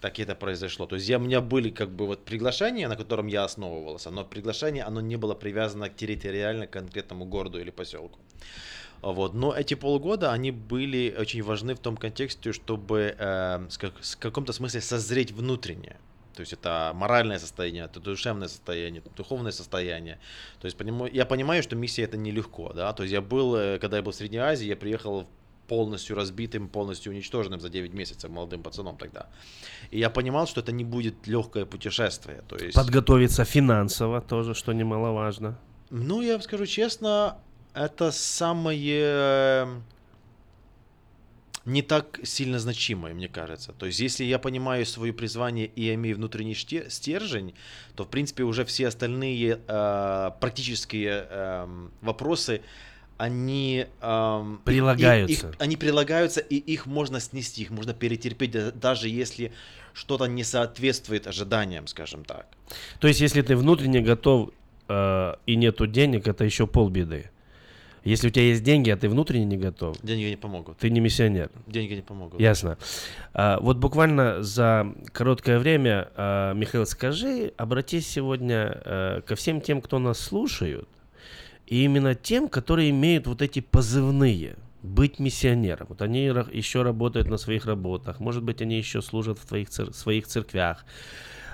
Так 0.00 0.18
и 0.18 0.22
это 0.22 0.34
произошло. 0.34 0.86
То 0.86 0.96
есть 0.96 1.08
я, 1.08 1.18
у 1.18 1.20
меня 1.20 1.40
были 1.40 1.70
как 1.70 1.90
бы 1.90 2.06
вот 2.06 2.24
приглашения, 2.24 2.88
на 2.88 2.96
котором 2.96 3.26
я 3.26 3.44
основывался, 3.44 4.10
но 4.10 4.24
приглашение, 4.24 4.84
оно 4.84 5.00
не 5.00 5.16
было 5.16 5.34
привязано 5.34 5.88
к 5.88 5.96
территориально 5.96 6.66
конкретному 6.66 7.24
городу 7.24 7.60
или 7.60 7.70
поселку. 7.70 8.18
Вот. 9.02 9.34
Но 9.34 9.54
эти 9.54 9.74
полгода, 9.74 10.32
они 10.32 10.50
были 10.50 11.14
очень 11.18 11.42
важны 11.42 11.74
в 11.74 11.78
том 11.78 11.96
контексте, 11.96 12.52
чтобы 12.52 13.14
э, 13.18 13.66
с, 13.68 13.78
как, 13.78 13.92
с 14.02 14.16
каком-то 14.16 14.52
смысле 14.52 14.80
созреть 14.80 15.32
внутренне. 15.32 15.96
То 16.36 16.42
есть 16.42 16.52
это 16.52 16.92
моральное 16.94 17.38
состояние, 17.38 17.86
это 17.86 17.98
душевное 17.98 18.48
состояние, 18.48 19.02
это 19.04 19.10
духовное 19.16 19.52
состояние. 19.52 20.18
То 20.60 20.66
есть 20.66 20.76
я 21.12 21.24
понимаю, 21.24 21.62
что 21.62 21.76
миссия 21.76 22.02
это 22.02 22.18
нелегко, 22.18 22.72
да. 22.74 22.92
То 22.92 23.04
есть 23.04 23.12
я 23.12 23.22
был, 23.22 23.56
э, 23.56 23.78
когда 23.78 23.96
я 23.96 24.02
был 24.02 24.12
в 24.12 24.14
Средней 24.14 24.38
Азии, 24.38 24.66
я 24.66 24.76
приехал 24.76 25.26
полностью 25.66 26.14
разбитым, 26.14 26.68
полностью 26.68 27.12
уничтоженным 27.12 27.58
за 27.60 27.70
9 27.70 27.94
месяцев 27.94 28.30
молодым 28.30 28.62
пацаном 28.62 28.98
тогда. 28.98 29.26
И 29.90 29.98
я 29.98 30.10
понимал, 30.10 30.46
что 30.46 30.60
это 30.60 30.72
не 30.72 30.84
будет 30.84 31.26
легкое 31.26 31.64
путешествие. 31.64 32.42
То 32.48 32.56
есть... 32.56 32.74
Подготовиться 32.74 33.44
финансово 33.44 34.20
тоже, 34.20 34.54
что 34.54 34.74
немаловажно. 34.74 35.58
Ну, 35.90 36.22
я 36.22 36.32
вам 36.32 36.42
скажу 36.42 36.66
честно, 36.66 37.38
это 37.74 38.12
самое 38.12 39.82
не 41.66 41.82
так 41.82 42.20
сильно 42.22 42.58
значимое, 42.58 43.12
мне 43.12 43.28
кажется. 43.28 43.72
То 43.72 43.86
есть, 43.86 43.98
если 44.00 44.24
я 44.24 44.38
понимаю 44.38 44.86
свое 44.86 45.12
призвание 45.12 45.66
и 45.66 45.92
имею 45.94 46.16
внутренний 46.16 46.54
стержень, 46.54 47.54
то, 47.96 48.04
в 48.04 48.08
принципе, 48.08 48.44
уже 48.44 48.64
все 48.64 48.86
остальные 48.88 49.58
э, 49.66 50.30
практические 50.40 51.26
эм, 51.28 51.90
вопросы, 52.02 52.60
они... 53.18 53.86
их- 54.58 54.60
Прилагаются. 54.64 55.48
их- 55.48 55.56
они 55.58 55.76
прилагаются, 55.76 56.40
и 56.40 56.56
их 56.56 56.86
можно 56.86 57.18
снести, 57.20 57.62
их 57.62 57.70
можно 57.70 57.94
перетерпеть, 57.94 58.52
да- 58.52 58.70
даже 58.70 59.08
если 59.08 59.50
что-то 59.92 60.26
не 60.26 60.44
соответствует 60.44 61.26
ожиданиям, 61.26 61.86
скажем 61.88 62.24
так. 62.24 62.46
То 63.00 63.08
есть, 63.08 63.20
если 63.20 63.42
ты 63.42 63.56
внутренне 63.56 64.00
готов 64.02 64.50
э, 64.88 65.34
и 65.46 65.56
нету 65.56 65.86
денег, 65.86 66.28
это 66.28 66.44
еще 66.44 66.66
полбеды. 66.66 67.30
Если 68.06 68.28
у 68.28 68.30
тебя 68.30 68.44
есть 68.44 68.62
деньги, 68.62 68.88
а 68.90 68.96
ты 68.96 69.08
внутренне 69.08 69.44
не 69.44 69.56
готов, 69.56 69.96
Деньги 70.02 70.26
не 70.30 70.36
помогут. 70.36 70.78
ты 70.78 70.90
не 70.90 71.00
миссионер. 71.00 71.50
Деньги 71.66 71.94
не 71.94 72.02
помогут. 72.02 72.40
Ясно. 72.40 72.78
А, 73.34 73.58
вот 73.60 73.78
буквально 73.78 74.42
за 74.44 74.94
короткое 75.12 75.58
время, 75.58 76.08
а, 76.14 76.52
Михаил, 76.54 76.86
скажи, 76.86 77.52
обратись 77.56 78.08
сегодня 78.08 78.80
э, 78.84 79.20
ко 79.26 79.34
всем 79.34 79.60
тем, 79.60 79.80
кто 79.80 79.98
нас 79.98 80.20
слушают, 80.20 80.88
и 81.66 81.82
именно 81.84 82.14
тем, 82.14 82.48
которые 82.48 82.90
имеют 82.90 83.26
вот 83.26 83.42
эти 83.42 83.58
позывные 83.60 84.54
быть 84.84 85.18
миссионером. 85.18 85.86
Вот 85.88 86.00
они 86.00 86.26
еще 86.26 86.82
работают 86.82 87.28
на 87.28 87.38
своих 87.38 87.66
работах, 87.66 88.20
может 88.20 88.44
быть, 88.44 88.62
они 88.62 88.78
еще 88.78 89.02
служат 89.02 89.38
в 89.40 89.46
твоих 89.46 89.68
цер- 89.68 89.92
своих 89.92 90.28
церквях. 90.28 90.84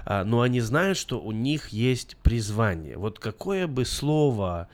А, 0.04 0.24
но 0.24 0.40
они 0.40 0.60
знают, 0.60 0.98
что 0.98 1.20
у 1.20 1.32
них 1.32 1.68
есть 1.68 2.16
призвание. 2.18 2.96
Вот 2.96 3.18
какое 3.18 3.66
бы 3.66 3.84
слово 3.84 4.68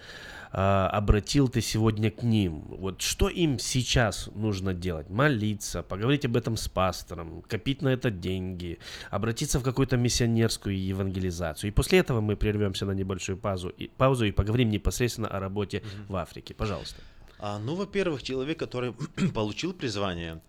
а, 0.51 0.89
обратил 0.89 1.49
ты 1.49 1.61
сегодня 1.61 2.11
к 2.11 2.23
ним? 2.23 2.65
Вот 2.69 3.03
что 3.03 3.29
им 3.29 3.59
сейчас 3.59 4.31
нужно 4.35 4.75
делать? 4.75 5.11
Молиться, 5.11 5.83
поговорить 5.83 6.25
об 6.25 6.37
этом 6.37 6.57
с 6.57 6.69
пастором, 6.69 7.43
копить 7.43 7.83
на 7.83 7.89
это 7.89 8.11
деньги, 8.11 8.79
обратиться 9.11 9.61
в 9.61 9.63
какую-то 9.63 9.97
миссионерскую 9.97 10.79
евангелизацию. 10.79 11.69
И 11.69 11.73
после 11.73 11.99
этого 11.99 12.21
мы 12.21 12.37
прервемся 12.37 12.87
на 12.87 12.93
небольшую 12.93 13.39
паузу 13.39 13.69
и, 13.69 13.89
паузу 13.89 14.25
и 14.25 14.33
поговорим 14.33 14.71
непосредственно 14.71 15.29
о 15.29 15.41
работе 15.41 15.79
mm-hmm. 15.79 16.07
в 16.09 16.17
Африке. 16.17 16.55
Пожалуйста. 16.55 17.01
А, 17.39 17.59
ну, 17.59 17.75
во-первых, 17.75 18.23
человек, 18.23 18.59
который 18.59 18.95
получил 19.35 19.73
призвание, 19.73 20.41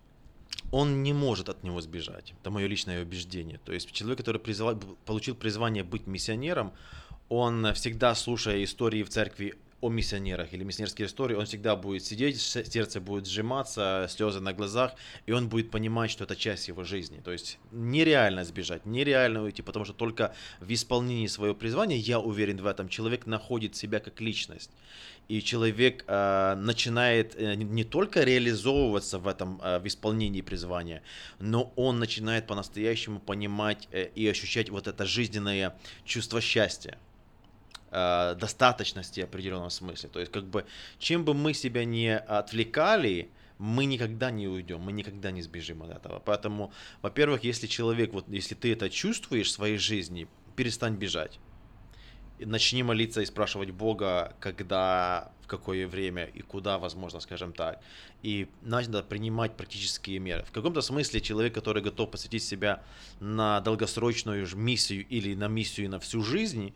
он 0.70 1.02
не 1.02 1.12
может 1.12 1.48
от 1.48 1.62
него 1.64 1.80
сбежать. 1.80 2.34
Это 2.40 2.50
мое 2.50 2.66
личное 2.66 3.02
убеждение. 3.02 3.58
То 3.64 3.72
есть 3.72 3.90
человек, 3.92 4.18
который 4.18 4.40
призыв... 4.40 4.78
получил 5.04 5.34
призвание 5.34 5.82
быть 5.84 6.06
миссионером, 6.06 6.72
он 7.28 7.72
всегда, 7.74 8.14
слушая 8.14 8.62
истории 8.64 9.02
в 9.02 9.08
церкви 9.08 9.54
о 9.80 9.88
миссионерах 9.88 10.52
или 10.52 10.62
миссионерские 10.62 11.06
истории, 11.06 11.34
он 11.34 11.46
всегда 11.46 11.74
будет 11.74 12.04
сидеть, 12.04 12.40
сердце 12.40 13.00
будет 13.00 13.26
сжиматься, 13.26 14.06
слезы 14.10 14.40
на 14.40 14.52
глазах, 14.52 14.92
и 15.26 15.32
он 15.32 15.48
будет 15.48 15.70
понимать, 15.70 16.10
что 16.10 16.24
это 16.24 16.36
часть 16.36 16.68
его 16.68 16.84
жизни. 16.84 17.20
То 17.24 17.32
есть 17.32 17.58
нереально 17.72 18.44
сбежать, 18.44 18.84
нереально 18.84 19.42
уйти, 19.42 19.62
потому 19.62 19.84
что 19.84 19.94
только 19.94 20.34
в 20.60 20.70
исполнении 20.70 21.26
своего 21.28 21.54
призвания, 21.54 21.96
я 21.96 22.18
уверен 22.18 22.58
в 22.58 22.66
этом, 22.66 22.88
человек 22.88 23.26
находит 23.26 23.74
себя 23.74 24.00
как 24.00 24.20
личность. 24.20 24.70
И 25.30 25.42
человек 25.44 26.04
э, 26.08 26.54
начинает 26.56 27.36
э, 27.36 27.54
не 27.54 27.84
только 27.84 28.24
реализовываться 28.24 29.20
в 29.20 29.28
этом, 29.28 29.60
э, 29.62 29.78
в 29.78 29.86
исполнении 29.86 30.40
призвания, 30.40 31.02
но 31.38 31.72
он 31.76 32.00
начинает 32.00 32.48
по-настоящему 32.48 33.20
понимать 33.20 33.86
э, 33.92 34.08
и 34.16 34.26
ощущать 34.26 34.70
вот 34.70 34.88
это 34.88 35.06
жизненное 35.06 35.78
чувство 36.04 36.40
счастья 36.40 36.98
э, 37.92 38.34
достаточности 38.40 39.20
в 39.20 39.24
определенном 39.24 39.70
смысле. 39.70 40.08
То 40.08 40.18
есть, 40.18 40.32
как 40.32 40.46
бы, 40.46 40.66
чем 40.98 41.24
бы 41.24 41.32
мы 41.32 41.54
себя 41.54 41.84
не 41.84 42.18
отвлекали, 42.18 43.30
мы 43.58 43.84
никогда 43.84 44.32
не 44.32 44.48
уйдем, 44.48 44.80
мы 44.80 44.90
никогда 44.90 45.30
не 45.30 45.42
сбежим 45.42 45.84
от 45.84 45.90
этого. 45.90 46.18
Поэтому, 46.18 46.72
во-первых, 47.02 47.44
если 47.44 47.68
человек, 47.68 48.12
вот 48.12 48.24
если 48.28 48.56
ты 48.56 48.72
это 48.72 48.90
чувствуешь 48.90 49.46
в 49.46 49.52
своей 49.52 49.78
жизни, 49.78 50.26
перестань 50.56 50.96
бежать. 50.96 51.38
Начни 52.46 52.82
молиться 52.82 53.20
и 53.20 53.26
спрашивать 53.26 53.70
Бога, 53.70 54.34
когда, 54.40 55.32
в 55.42 55.46
какое 55.46 55.86
время 55.86 56.24
и 56.24 56.40
куда, 56.40 56.78
возможно, 56.78 57.20
скажем 57.20 57.52
так. 57.52 57.80
И 58.22 58.48
надо 58.62 59.02
принимать 59.02 59.56
практические 59.56 60.18
меры. 60.18 60.44
В 60.44 60.52
каком-то 60.52 60.80
смысле 60.80 61.20
человек, 61.20 61.54
который 61.54 61.82
готов 61.82 62.10
посвятить 62.10 62.42
себя 62.42 62.82
на 63.20 63.60
долгосрочную 63.60 64.46
миссию 64.56 65.06
или 65.06 65.34
на 65.34 65.48
миссию 65.48 65.90
на 65.90 65.98
всю 65.98 66.22
жизнь, 66.22 66.72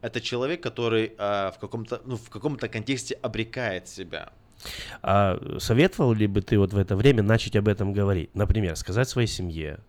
это 0.00 0.20
человек, 0.20 0.62
который 0.62 1.14
э, 1.16 1.50
в 1.52 1.58
каком-то 1.60 2.02
ну, 2.04 2.16
в 2.16 2.30
каком-то 2.30 2.68
контексте 2.68 3.14
обрекает 3.14 3.88
себя. 3.88 4.32
А 5.02 5.38
советовал 5.58 6.12
ли 6.12 6.26
бы 6.26 6.42
ты 6.42 6.58
вот 6.58 6.72
в 6.72 6.78
это 6.78 6.96
время 6.96 7.22
начать 7.22 7.56
об 7.56 7.68
этом 7.68 7.92
говорить? 7.92 8.34
Например, 8.34 8.76
сказать 8.76 9.08
своей 9.08 9.28
семье, 9.28 9.80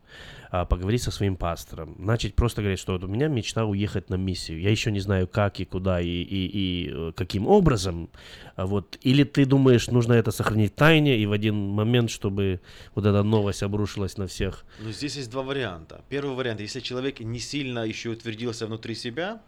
а, 0.50 0.66
поговорить 0.66 1.04
со 1.04 1.12
своим 1.12 1.36
пастором, 1.36 1.96
начать 1.98 2.36
просто 2.36 2.62
говорить, 2.62 2.80
что 2.80 2.94
вот 2.94 3.04
у 3.04 3.08
меня 3.08 3.28
мечта 3.28 3.66
уехать 3.66 4.10
на 4.10 4.16
миссию, 4.16 4.62
я 4.62 4.72
еще 4.72 4.92
не 4.92 5.00
знаю 5.00 5.28
как 5.28 5.60
и 5.60 5.66
куда 5.66 6.00
и, 6.00 6.08
и, 6.08 6.48
и 6.48 6.90
э, 6.90 7.12
каким 7.16 7.48
образом, 7.48 8.10
а 8.56 8.66
вот, 8.66 8.98
или 9.02 9.24
ты 9.24 9.46
думаешь, 9.46 9.88
нужно 9.88 10.14
это 10.14 10.32
сохранить 10.32 10.72
в 10.72 10.76
тайне 10.76 11.18
и 11.18 11.26
в 11.26 11.34
один 11.34 11.56
момент, 11.56 12.10
чтобы 12.10 12.62
вот 12.96 13.06
эта 13.06 13.24
новость 13.24 13.62
обрушилась 13.62 14.18
на 14.18 14.28
всех? 14.28 14.66
Ну, 14.80 14.92
здесь 14.92 15.18
есть 15.18 15.30
два 15.30 15.44
варианта. 15.44 16.02
Первый 16.08 16.36
вариант, 16.36 16.62
если 16.62 16.80
человек 16.80 17.20
не 17.20 17.40
сильно 17.40 17.80
еще 17.80 18.10
утвердился 18.10 18.68
внутри 18.68 18.96
себя, 18.96 19.42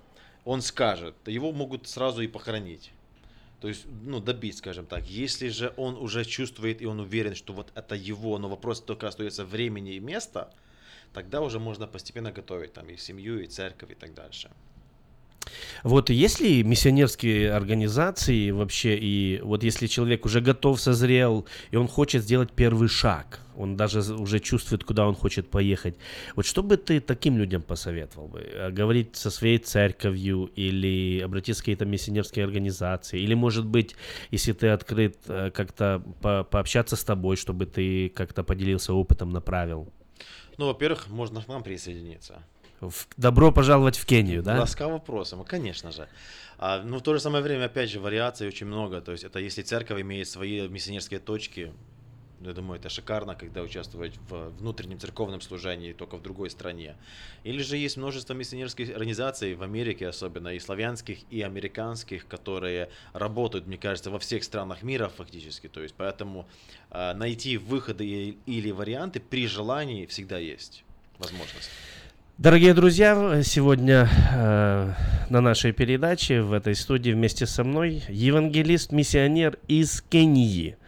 он 0.43 0.61
скажет, 0.61 1.15
его 1.27 1.51
могут 1.51 1.87
сразу 1.87 2.21
и 2.21 2.27
похоронить. 2.27 2.91
То 3.61 3.67
есть, 3.67 3.85
ну, 3.85 4.19
добить, 4.19 4.57
скажем 4.57 4.85
так. 4.85 5.05
Если 5.05 5.49
же 5.49 5.73
он 5.77 5.95
уже 5.97 6.23
чувствует 6.23 6.81
и 6.81 6.85
он 6.85 6.99
уверен, 6.99 7.35
что 7.35 7.53
вот 7.53 7.71
это 7.75 7.95
его, 7.95 8.37
но 8.37 8.47
вопрос 8.49 8.81
только 8.81 9.07
остается 9.07 9.43
времени 9.43 9.95
и 9.95 9.99
места, 9.99 10.53
тогда 11.13 11.41
уже 11.41 11.59
можно 11.59 11.87
постепенно 11.87 12.31
готовить 12.31 12.73
там 12.73 12.89
и 12.89 12.97
семью, 12.97 13.39
и 13.39 13.47
церковь, 13.47 13.91
и 13.91 13.95
так 13.95 14.13
дальше. 14.13 14.49
Вот 15.83 16.09
есть 16.09 16.39
ли 16.39 16.63
миссионерские 16.63 17.51
организации 17.51 18.51
вообще, 18.51 18.97
и 18.97 19.39
вот 19.41 19.63
если 19.63 19.87
человек 19.87 20.25
уже 20.25 20.41
готов, 20.41 20.79
созрел, 20.79 21.45
и 21.71 21.77
он 21.77 21.87
хочет 21.87 22.23
сделать 22.23 22.51
первый 22.51 22.89
шаг, 22.89 23.39
он 23.59 23.75
даже 23.75 23.99
уже 24.13 24.39
чувствует, 24.39 24.83
куда 24.83 25.05
он 25.05 25.15
хочет 25.15 25.49
поехать. 25.49 25.95
Вот 26.35 26.45
что 26.45 26.63
бы 26.63 26.77
ты 26.77 27.01
таким 27.01 27.37
людям 27.37 27.61
посоветовал 27.61 28.27
бы? 28.29 28.39
Э, 28.39 28.71
говорить 28.71 29.17
со 29.17 29.29
своей 29.29 29.57
церковью 29.57 30.49
или 30.55 31.19
обратиться 31.19 31.61
к 31.61 31.65
какие-то 31.65 31.85
миссионерские 31.85 32.45
организации? 32.45 33.19
Или, 33.19 33.33
может 33.33 33.65
быть, 33.65 33.95
если 34.31 34.53
ты 34.53 34.69
открыт, 34.69 35.17
э, 35.27 35.51
как-то 35.51 36.01
по 36.21 36.43
пообщаться 36.43 36.95
с 36.95 37.03
тобой, 37.03 37.35
чтобы 37.35 37.65
ты 37.65 38.09
как-то 38.09 38.43
поделился 38.43 38.93
опытом, 38.93 39.29
направил? 39.29 39.91
Ну, 40.57 40.67
во-первых, 40.67 41.09
можно 41.09 41.41
к 41.41 41.47
нам 41.47 41.63
присоединиться. 41.63 42.43
В... 42.81 43.07
Добро 43.17 43.51
пожаловать 43.51 43.97
в 43.97 44.05
Кению, 44.05 44.41
да? 44.41 44.59
Ласкаво 44.59 44.99
просим, 44.99 45.43
конечно 45.43 45.91
же. 45.91 46.07
А, 46.57 46.81
ну, 46.81 46.99
в 46.99 47.01
то 47.01 47.13
же 47.13 47.19
самое 47.19 47.43
время, 47.43 47.65
опять 47.65 47.89
же, 47.89 47.99
вариаций 47.99 48.47
очень 48.47 48.67
много. 48.67 49.01
То 49.01 49.11
есть 49.11 49.23
это 49.23 49.39
если 49.39 49.61
церковь 49.61 50.01
имеет 50.01 50.27
свои 50.27 50.67
миссионерские 50.67 51.19
точки, 51.19 51.73
я 52.41 52.53
думаю, 52.53 52.79
это 52.79 52.87
шикарно, 52.89 53.35
когда 53.35 53.61
участвовать 53.61 54.13
в 54.29 54.49
внутреннем 54.59 54.97
церковном 54.97 55.41
служении 55.41 55.91
только 55.91 56.15
в 56.15 56.21
другой 56.21 56.49
стране. 56.49 56.95
Или 57.43 57.61
же 57.61 57.75
есть 57.75 57.97
множество 57.97 58.33
миссионерских 58.33 58.89
организаций 58.91 59.55
в 59.55 59.63
Америке 59.63 60.07
особенно, 60.07 60.49
и 60.49 60.59
славянских, 60.59 61.19
и 61.29 61.41
американских, 61.41 62.27
которые 62.27 62.89
работают, 63.11 63.67
мне 63.67 63.77
кажется, 63.77 64.09
во 64.09 64.19
всех 64.19 64.43
странах 64.45 64.83
мира 64.83 65.09
фактически. 65.09 65.67
То 65.67 65.81
есть 65.81 65.95
поэтому 65.97 66.47
э, 66.91 67.13
найти 67.13 67.57
выходы 67.57 68.37
или 68.45 68.71
варианты 68.71 69.19
при 69.19 69.45
желании 69.47 70.05
всегда 70.05 70.37
есть 70.37 70.85
возможность. 71.17 71.69
Дорогие 72.39 72.73
друзья, 72.73 73.41
сегодня 73.43 74.07
э, 74.33 74.93
на 75.27 75.41
нашей 75.41 75.73
передаче 75.73 76.41
в 76.41 76.53
этой 76.53 76.73
студии 76.73 77.11
вместе 77.11 77.45
со 77.45 77.65
мной 77.65 78.01
евангелист-миссионер 78.07 79.57
из 79.67 79.99
Кении– 79.99 80.77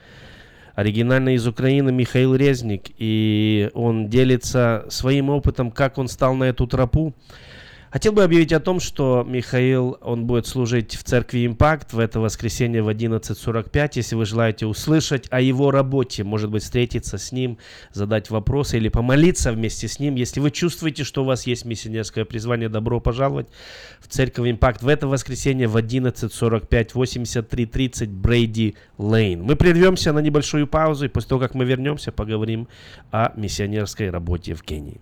оригинально 0.75 1.35
из 1.35 1.47
Украины 1.47 1.91
Михаил 1.91 2.35
Резник, 2.35 2.91
и 2.97 3.69
он 3.73 4.09
делится 4.09 4.85
своим 4.89 5.29
опытом, 5.29 5.71
как 5.71 5.97
он 5.97 6.07
стал 6.07 6.35
на 6.35 6.45
эту 6.45 6.67
тропу. 6.67 7.13
Хотел 7.91 8.13
бы 8.13 8.23
объявить 8.23 8.53
о 8.53 8.61
том, 8.61 8.79
что 8.79 9.25
Михаил, 9.27 9.97
он 9.99 10.25
будет 10.25 10.47
служить 10.47 10.95
в 10.95 11.03
церкви 11.03 11.45
«Импакт» 11.45 11.91
в 11.91 11.99
это 11.99 12.21
воскресенье 12.21 12.81
в 12.81 12.87
11.45. 12.87 13.91
Если 13.95 14.15
вы 14.15 14.25
желаете 14.25 14.65
услышать 14.65 15.27
о 15.29 15.41
его 15.41 15.71
работе, 15.71 16.23
может 16.23 16.49
быть, 16.49 16.63
встретиться 16.63 17.17
с 17.17 17.33
ним, 17.33 17.57
задать 17.91 18.29
вопросы 18.29 18.77
или 18.77 18.87
помолиться 18.87 19.51
вместе 19.51 19.89
с 19.89 19.99
ним. 19.99 20.15
Если 20.15 20.39
вы 20.39 20.51
чувствуете, 20.51 21.03
что 21.03 21.23
у 21.23 21.25
вас 21.25 21.45
есть 21.45 21.65
миссионерское 21.65 22.23
призвание, 22.23 22.69
добро 22.69 23.01
пожаловать 23.01 23.47
в 23.99 24.07
церковь 24.07 24.49
«Импакт» 24.49 24.81
в 24.81 24.87
это 24.87 25.09
воскресенье 25.09 25.67
в 25.67 25.75
11.45, 25.75 26.93
83.30 26.93 28.07
Брейди 28.07 28.75
Лейн. 28.99 29.43
Мы 29.43 29.57
прервемся 29.57 30.13
на 30.13 30.19
небольшую 30.19 30.65
паузу, 30.65 31.07
и 31.07 31.09
после 31.09 31.27
того, 31.27 31.41
как 31.41 31.55
мы 31.55 31.65
вернемся, 31.65 32.13
поговорим 32.13 32.69
о 33.11 33.33
миссионерской 33.35 34.09
работе 34.09 34.53
в 34.53 34.63
Кении. 34.63 35.01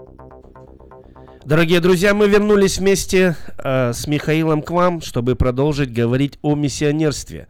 Дорогие 1.51 1.81
друзья, 1.81 2.13
мы 2.13 2.29
вернулись 2.29 2.77
вместе 2.77 3.35
э, 3.57 3.91
с 3.91 4.07
Михаилом 4.07 4.61
к 4.61 4.71
вам, 4.71 5.01
чтобы 5.01 5.35
продолжить 5.35 5.91
говорить 5.91 6.39
о 6.41 6.55
миссионерстве, 6.55 7.49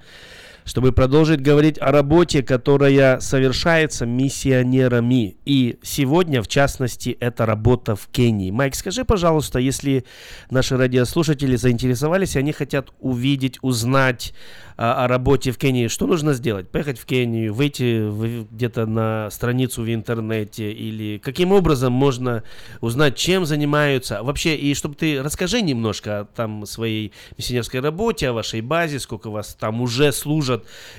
чтобы 0.65 0.91
продолжить 0.91 1.41
говорить 1.41 1.77
о 1.79 1.91
работе, 1.91 2.43
которая 2.43 3.19
совершается 3.19 4.05
миссионерами. 4.05 5.37
И 5.45 5.77
сегодня, 5.81 6.41
в 6.41 6.47
частности, 6.47 7.17
это 7.19 7.45
работа 7.45 7.95
в 7.95 8.07
Кении. 8.07 8.51
Майк, 8.51 8.75
скажи, 8.75 9.05
пожалуйста, 9.05 9.59
если 9.59 10.05
наши 10.49 10.77
радиослушатели 10.77 11.55
заинтересовались, 11.55 12.35
они 12.35 12.51
хотят 12.51 12.91
увидеть, 12.99 13.59
узнать 13.61 14.33
о, 14.77 15.05
о 15.05 15.07
работе 15.07 15.51
в 15.51 15.57
Кении, 15.57 15.87
что 15.87 16.07
нужно 16.07 16.33
сделать? 16.33 16.69
Поехать 16.69 16.99
в 16.99 17.05
Кению, 17.05 17.53
выйти 17.53 18.09
где-то 18.51 18.85
на 18.85 19.29
страницу 19.29 19.81
в 19.83 19.93
интернете 19.93 20.71
или 20.71 21.17
каким 21.19 21.51
образом 21.51 21.93
можно 21.93 22.43
узнать, 22.79 23.15
чем 23.15 23.45
занимаются? 23.45 24.23
Вообще, 24.23 24.55
и 24.55 24.73
чтобы 24.73 24.95
ты 24.95 25.21
расскажи 25.21 25.61
немножко 25.61 26.21
о 26.21 26.25
там 26.25 26.65
своей 26.65 27.11
миссионерской 27.37 27.79
работе, 27.79 28.29
о 28.29 28.33
вашей 28.33 28.61
базе, 28.61 28.99
сколько 28.99 29.29
вас 29.29 29.55
там 29.59 29.81
уже 29.81 30.11
служат, 30.11 30.50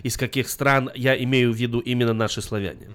из 0.04 0.16
каких 0.16 0.48
стран, 0.48 0.90
я 0.94 1.14
имею 1.22 1.52
в 1.52 1.56
виду 1.56 1.80
именно 1.80 2.12
наши 2.12 2.42
славяне. 2.42 2.88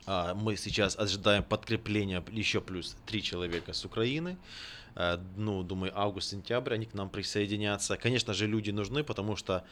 А, 0.07 0.35
мы 0.35 0.55
сейчас 0.55 0.97
ожидаем 0.97 1.43
подкрепления 1.43 2.23
еще 2.31 2.61
плюс 2.61 2.97
3 3.07 3.23
человека 3.25 3.73
с 3.73 3.85
Украины. 3.85 4.37
Э, 4.95 5.19
ну, 5.37 5.65
думаю, 5.65 5.91
август-сентябрь 5.97 6.75
они 6.75 6.87
к 6.87 6.95
нам 6.95 7.11
присоединятся. 7.11 7.97
Конечно 7.97 8.35
же, 8.35 8.47
люди 8.47 8.71
нужны, 8.71 9.03
потому 9.03 9.35
что 9.35 9.65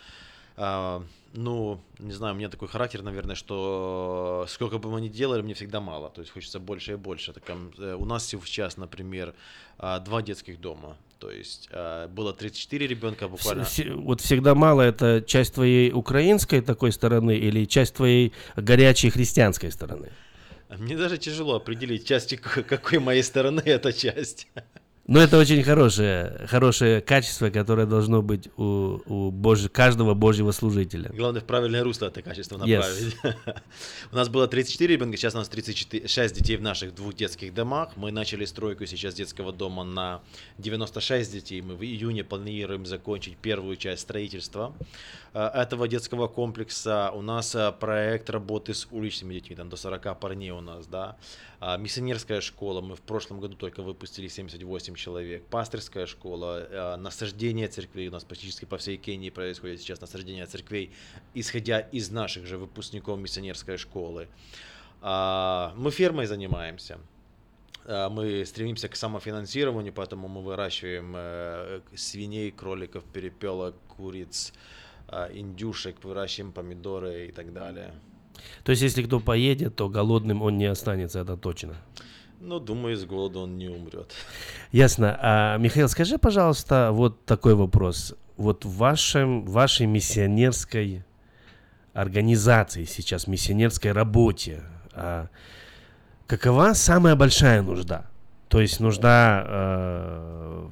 а, 0.57 1.05
ну, 1.35 1.81
не 2.01 2.13
знаю, 2.13 2.35
у 2.35 2.37
меня 2.37 2.49
такой 2.49 2.67
характер, 2.67 3.03
наверное, 3.03 3.37
что 3.37 4.45
сколько 4.49 4.79
бы 4.79 4.91
мы 4.91 5.01
ни 5.01 5.09
делали, 5.09 5.41
мне 5.41 5.55
всегда 5.55 5.81
мало. 5.81 6.11
То 6.11 6.21
есть 6.21 6.33
хочется 6.33 6.59
больше 6.59 6.95
и 6.95 6.97
больше. 6.97 7.33
Так, 7.33 7.45
э, 7.49 7.95
у 7.95 8.05
нас 8.07 8.27
сейчас, 8.27 8.77
например, 8.77 9.37
два 9.79 10.21
детских 10.21 10.61
дома. 10.61 10.97
То 11.21 11.31
есть 11.31 11.69
э, 11.71 12.09
было 12.09 12.33
34 12.33 12.87
ребенка 12.87 13.29
буквально. 13.29 13.67
Вот 13.97 14.23
всегда 14.23 14.55
мало 14.55 14.81
это 14.81 15.23
часть 15.27 15.55
твоей 15.55 15.93
украинской 15.93 16.63
такой 16.63 16.93
стороны 16.93 17.37
или 17.37 17.67
часть 17.67 17.95
твоей 17.95 18.33
горячей 18.57 19.11
христианской 19.11 19.71
стороны? 19.71 20.09
Мне 20.79 20.97
даже 20.97 21.19
тяжело 21.19 21.57
определить, 21.57 22.07
часть 22.07 22.35
какой 22.41 23.01
моей 23.01 23.23
стороны 23.23 23.61
эта 23.67 23.93
часть. 23.93 24.49
Но 25.11 25.19
это 25.19 25.39
очень 25.39 25.61
хорошее, 25.65 26.47
хорошее 26.49 27.01
качество, 27.01 27.51
которое 27.51 27.85
должно 27.85 28.23
быть 28.23 28.49
у, 28.57 29.01
у 29.07 29.33
Божь, 29.33 29.69
каждого 29.69 30.15
Божьего 30.15 30.53
служителя. 30.53 31.11
Главное 31.13 31.41
в 31.41 31.45
правильное 31.45 31.83
русло 31.83 32.07
это 32.07 32.23
качество 32.23 32.59
направить. 32.59 33.17
Yes. 33.25 33.35
у 34.13 34.15
нас 34.15 34.29
было 34.29 34.47
34 34.47 34.95
ребенка, 34.95 35.17
сейчас 35.17 35.35
у 35.35 35.39
нас 35.39 35.49
36 35.49 36.35
детей 36.37 36.57
в 36.57 36.63
наших 36.63 36.95
двух 36.95 37.15
детских 37.15 37.53
домах. 37.53 37.97
Мы 37.97 38.13
начали 38.13 38.45
стройку 38.45 38.87
сейчас 38.87 39.15
детского 39.15 39.53
дома 39.53 39.83
на 39.83 40.21
96 40.59 41.33
детей. 41.33 41.61
Мы 41.61 41.75
в 41.75 41.83
июне 41.83 42.23
планируем 42.23 42.87
закончить 42.87 43.37
первую 43.37 43.75
часть 43.75 44.03
строительства 44.03 44.73
этого 45.39 45.87
детского 45.87 46.27
комплекса. 46.27 47.11
У 47.15 47.23
нас 47.23 47.55
э, 47.55 47.73
проект 47.73 48.31
работы 48.31 48.75
с 48.75 48.89
уличными 48.91 49.35
детьми, 49.35 49.55
там 49.55 49.69
до 49.69 49.77
40 49.77 50.19
парней 50.19 50.51
у 50.51 50.61
нас, 50.61 50.87
да. 50.87 51.17
А, 51.61 51.77
миссионерская 51.77 52.41
школа, 52.41 52.81
мы 52.81 52.97
в 52.97 53.03
прошлом 53.03 53.39
году 53.39 53.55
только 53.55 53.83
выпустили 53.83 54.29
78 54.29 54.95
человек. 54.95 55.45
Пастырская 55.47 56.07
школа, 56.07 56.67
а, 56.71 56.97
насаждение 56.97 57.69
церквей, 57.69 58.09
у 58.09 58.13
нас 58.13 58.25
практически 58.25 58.65
по 58.65 58.79
всей 58.79 58.97
Кении 58.97 59.31
происходит 59.31 59.81
сейчас 59.81 60.01
насаждение 60.01 60.47
церквей, 60.47 60.91
исходя 61.35 61.81
из 61.81 62.11
наших 62.11 62.47
же 62.47 62.57
выпускников 62.57 63.19
миссионерской 63.19 63.77
школы. 63.77 64.29
А, 65.03 65.75
мы 65.77 65.91
фермой 65.91 66.27
занимаемся. 66.27 66.99
Мы 67.87 68.45
стремимся 68.45 68.89
к 68.89 68.95
самофинансированию, 68.95 69.93
поэтому 69.93 70.29
мы 70.29 70.43
выращиваем 70.43 71.15
э, 71.17 71.81
свиней, 71.97 72.51
кроликов, 72.51 73.03
перепелок, 73.05 73.75
куриц, 73.89 74.53
индюшек, 75.33 76.03
выращиваем 76.03 76.53
помидоры 76.53 77.29
и 77.29 77.33
так 77.33 77.53
далее. 77.53 77.93
То 78.65 78.71
есть, 78.71 78.83
если 78.83 79.03
кто 79.03 79.21
поедет, 79.21 79.77
то 79.77 79.89
голодным 79.89 80.43
он 80.43 80.59
не 80.59 80.67
останется, 80.67 81.21
это 81.21 81.37
точно. 81.37 81.75
Ну, 82.41 82.59
думаю, 82.59 82.95
из 82.95 83.05
голода 83.05 83.41
он 83.41 83.59
не 83.59 83.69
умрет. 83.69 84.13
Ясно. 84.73 85.19
А, 85.21 85.59
Михаил, 85.59 85.89
скажи, 85.89 86.17
пожалуйста, 86.17 86.91
вот 86.93 87.25
такой 87.27 87.55
вопрос. 87.55 88.15
Вот 88.37 88.65
в 88.65 88.77
вашем, 88.77 89.45
вашей 89.45 89.87
миссионерской 89.87 91.05
организации 91.93 92.85
сейчас, 92.85 93.27
миссионерской 93.27 93.93
работе, 93.93 94.63
а, 94.93 95.29
какова 96.27 96.73
самая 96.73 97.15
большая 97.15 97.61
нужда? 97.61 98.07
То 98.49 98.61
есть 98.61 98.81
нужда 98.81 99.45
э, 99.47 100.69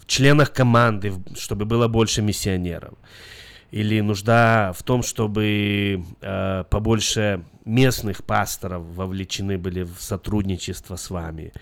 в 0.00 0.06
членах 0.06 0.52
команды, 0.52 1.12
чтобы 1.36 1.66
было 1.66 1.86
больше 1.86 2.22
миссионеров 2.22 2.94
или 3.70 4.00
нужда 4.00 4.72
в 4.74 4.82
том, 4.82 5.02
чтобы 5.02 6.02
э, 6.20 6.64
побольше 6.70 7.44
местных 7.64 8.24
пасторов 8.24 8.82
вовлечены 8.82 9.58
были 9.58 9.82
в 9.82 10.00
сотрудничество 10.00 10.96
с 10.96 11.10
вами, 11.10 11.52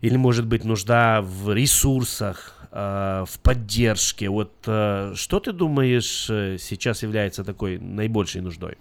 или 0.00 0.16
может 0.16 0.46
быть 0.46 0.64
нужда 0.64 1.20
в 1.20 1.52
ресурсах, 1.52 2.68
э, 2.70 3.24
в 3.26 3.38
поддержке. 3.40 4.28
Вот 4.28 4.52
э, 4.66 5.14
что 5.16 5.40
ты 5.40 5.52
думаешь 5.52 6.30
э, 6.30 6.58
сейчас 6.58 7.02
является 7.02 7.44
такой 7.44 7.78
наибольшей 7.78 8.40
нуждой? 8.40 8.78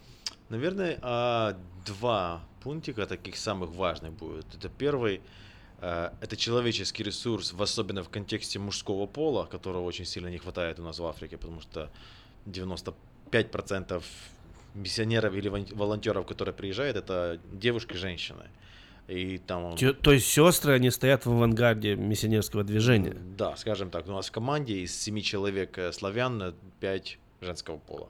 Наверное, 0.49 0.99
э, 1.01 1.53
два 1.85 2.41
пунктика 2.63 3.07
таких 3.07 3.37
самых 3.37 3.71
важных 3.71 4.13
будет. 4.13 4.45
Это 4.53 4.69
первый 4.69 5.21
э, 5.81 6.11
это 6.21 6.37
человеческий 6.37 7.03
ресурс, 7.03 7.55
особенно 7.57 8.03
в 8.03 8.09
контексте 8.09 8.59
мужского 8.59 9.07
пола, 9.07 9.45
которого 9.45 9.83
очень 9.83 10.05
сильно 10.05 10.27
не 10.27 10.37
хватает 10.37 10.79
у 10.79 10.83
нас 10.83 10.99
в 10.99 11.05
Африке, 11.05 11.37
потому 11.37 11.61
что 11.61 11.89
95% 12.45 14.03
миссионеров 14.73 15.33
или 15.33 15.49
волонтеров, 15.49 16.25
которые 16.25 16.53
приезжают, 16.53 16.97
это 16.97 17.39
девушки, 17.51 17.93
женщины. 17.93 18.45
И 19.07 19.39
там... 19.39 19.75
То 19.75 20.11
есть 20.13 20.27
сестры, 20.27 20.73
они 20.73 20.89
стоят 20.89 21.25
в 21.25 21.31
авангарде 21.31 21.95
миссионерского 21.95 22.63
движения? 22.63 23.17
Да, 23.37 23.57
скажем 23.57 23.89
так. 23.89 24.07
У 24.07 24.11
нас 24.11 24.29
в 24.29 24.31
команде 24.31 24.79
из 24.79 24.97
семи 24.97 25.21
человек 25.21 25.77
э, 25.77 25.91
славян, 25.91 26.53
пять 26.79 27.17
женского 27.41 27.77
пола. 27.77 28.09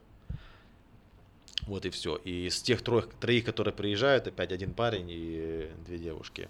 Вот 1.66 1.86
и 1.86 1.90
все. 1.90 2.16
И 2.16 2.46
из 2.46 2.60
тех 2.62 2.82
троих, 2.82 3.08
троих, 3.20 3.44
которые 3.44 3.74
приезжают, 3.74 4.26
опять 4.26 4.52
один 4.52 4.72
парень 4.74 5.08
и 5.10 5.68
две 5.86 5.98
девушки. 5.98 6.48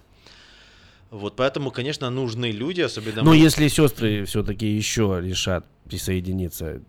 Вот 1.10 1.36
поэтому, 1.36 1.70
конечно, 1.70 2.08
нужны 2.10 2.50
люди, 2.50 2.80
особенно... 2.80 3.22
Но 3.22 3.30
мы... 3.30 3.36
если 3.36 3.68
сестры 3.68 4.24
все-таки 4.24 4.66
еще 4.66 5.18
решат 5.22 5.66
присоединиться, 5.84 6.82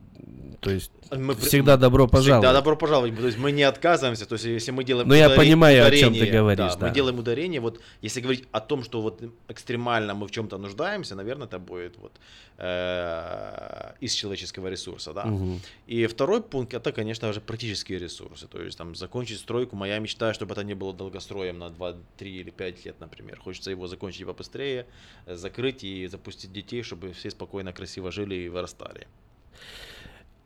То 0.61 0.71
есть 0.71 0.91
Мы, 1.11 1.35
всегда 1.35 1.77
добро 1.77 2.07
пожаловать. 2.07 2.45
Всегда 2.45 2.53
добро 2.53 2.75
пожаловать. 2.77 3.15
То 3.17 3.25
есть 3.25 3.37
мы 3.37 3.51
не 3.51 3.63
отказываемся. 3.63 4.25
То 4.25 4.33
есть 4.33 4.45
если 4.45 4.71
мы 4.71 4.83
делаем 4.83 5.07
Но 5.07 5.15
я 5.15 5.27
ударение- 5.27 5.37
понимаю, 5.37 5.85
о 5.85 5.91
чем 5.91 6.13
ты 6.13 6.19
ударение, 6.19 6.39
говоришь, 6.41 6.75
да. 6.75 6.87
Мы 6.87 6.93
делаем 6.93 7.19
ударение. 7.19 7.59
Вот 7.61 7.81
если 8.01 8.21
говорить 8.21 8.47
о 8.51 8.59
том, 8.59 8.83
что 8.83 9.01
вот 9.01 9.21
экстремально 9.49 10.13
мы 10.13 10.27
в 10.27 10.31
чем-то 10.31 10.57
нуждаемся, 10.57 11.15
наверное, 11.15 11.47
это 11.47 11.59
будет 11.59 11.97
вот 11.97 12.13
э, 12.57 13.93
из 13.99 14.13
человеческого 14.13 14.69
ресурса, 14.69 15.13
да. 15.13 15.25
Мгм. 15.25 15.59
И 15.87 16.05
второй 16.07 16.41
пункт 16.41 16.73
это, 16.73 16.91
конечно 16.91 17.33
же, 17.33 17.41
практические 17.41 17.99
ресурсы. 17.99 18.47
То 18.47 18.61
есть 18.61 18.77
там 18.77 18.95
закончить 18.95 19.39
стройку. 19.39 19.75
Моя 19.75 19.99
мечта, 19.99 20.33
чтобы 20.33 20.53
это 20.53 20.63
не 20.63 20.75
было 20.75 20.93
долгостроем 20.93 21.59
на 21.59 21.69
2, 21.69 21.95
3 22.17 22.39
или 22.41 22.51
5 22.51 22.85
лет, 22.85 22.95
например. 22.99 23.39
Хочется 23.39 23.71
его 23.71 23.87
закончить 23.87 24.25
побыстрее, 24.25 24.85
закрыть 25.27 25.83
и 25.83 26.07
запустить 26.07 26.53
детей, 26.53 26.83
чтобы 26.83 27.11
все 27.13 27.29
спокойно, 27.31 27.73
красиво 27.73 28.11
жили 28.11 28.35
и 28.35 28.49
вырастали. 28.49 29.07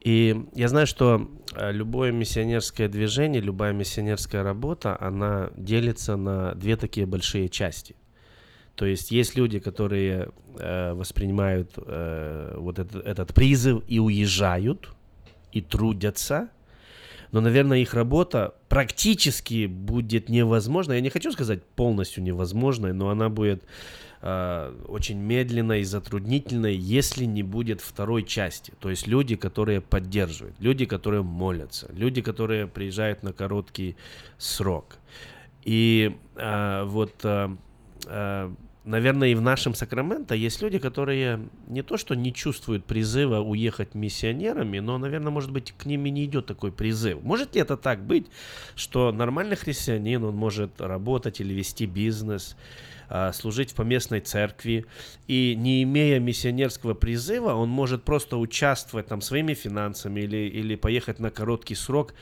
И 0.02 0.46
я 0.54 0.68
знаю, 0.68 0.88
что 0.88 1.30
э, 1.54 1.72
любое 1.72 2.12
миссионерское 2.12 2.88
движение, 2.88 3.42
любая 3.42 3.74
миссионерская 3.74 4.44
работа, 4.44 4.98
она 5.00 5.52
делится 5.58 6.16
на 6.16 6.54
две 6.56 6.76
такие 6.76 7.06
большие 7.06 7.50
части. 7.50 7.96
То 8.76 8.86
есть 8.86 9.12
есть 9.12 9.36
люди, 9.36 9.60
которые 9.60 10.30
э, 10.60 10.94
воспринимают 10.94 11.72
э, 11.78 12.56
вот 12.58 12.78
этот, 12.80 13.06
этот 13.06 13.34
призыв 13.34 13.84
и 13.88 14.00
уезжают, 14.00 14.90
и 15.52 15.62
трудятся, 15.62 16.50
но, 17.32 17.42
наверное, 17.42 17.80
их 17.80 17.94
работа 17.94 18.56
практически 18.70 19.66
будет 19.66 20.30
невозможна. 20.30 20.94
Я 20.94 21.02
не 21.02 21.10
хочу 21.10 21.32
сказать 21.32 21.64
полностью 21.64 22.24
невозможной, 22.24 22.94
но 22.94 23.10
она 23.10 23.30
будет 23.30 23.64
э, 24.22 24.76
очень 24.88 25.20
медленной 25.20 25.84
затруднительной, 25.84 26.76
если 26.76 27.26
не 27.26 27.44
будет 27.44 27.82
второй 27.82 28.24
части. 28.24 28.74
То 28.80 28.90
есть 28.90 29.08
люди, 29.08 29.36
которые 29.36 29.82
поддерживают, 29.82 30.56
люди, 30.60 30.86
которые 30.86 31.24
молятся, 31.24 31.90
люди, 31.94 32.22
которые 32.22 32.68
приезжают 32.68 33.24
на 33.24 33.34
короткий 33.34 33.96
срок. 34.38 34.98
И 35.64 36.16
э, 36.36 36.84
вот, 36.86 37.14
э, 37.24 37.50
э, 38.06 38.54
наверное, 38.88 39.30
и 39.30 39.36
в 39.36 39.42
нашем 39.42 39.76
Сакраменто 39.76 40.34
есть 40.34 40.62
люди, 40.62 40.80
которые 40.80 41.40
не 41.68 41.82
то 41.82 41.98
что 41.98 42.16
не 42.16 42.34
чувствуют 42.34 42.86
призыва 42.86 43.40
уехать 43.40 43.94
миссионерами, 43.94 44.80
но, 44.80 44.98
наверное, 44.98 45.32
может 45.32 45.52
быть, 45.52 45.74
к 45.78 45.86
ним 45.86 46.06
и 46.06 46.10
не 46.10 46.26
идет 46.26 46.46
такой 46.46 46.72
призыв. 46.72 47.22
Может 47.22 47.56
ли 47.56 47.62
это 47.62 47.78
так 47.78 48.04
быть, 48.04 48.28
что 48.76 49.12
нормальный 49.12 49.56
христианин, 49.56 50.24
он 50.24 50.36
может 50.36 50.80
работать 50.80 51.42
или 51.42 51.54
вести 51.54 51.86
бизнес, 51.86 52.56
а, 53.10 53.32
служить 53.32 53.72
в 53.72 53.76
поместной 53.76 54.20
церкви, 54.20 54.86
и 55.28 55.56
не 55.58 55.84
имея 55.84 56.20
миссионерского 56.20 56.94
призыва, 56.94 57.54
он 57.54 57.70
может 57.70 58.04
просто 58.04 58.38
участвовать 58.38 59.08
там 59.08 59.22
своими 59.22 59.54
финансами 59.54 60.22
или, 60.22 60.50
или 60.50 60.76
поехать 60.76 61.20
на 61.20 61.30
короткий 61.30 61.76
срок. 61.76 62.14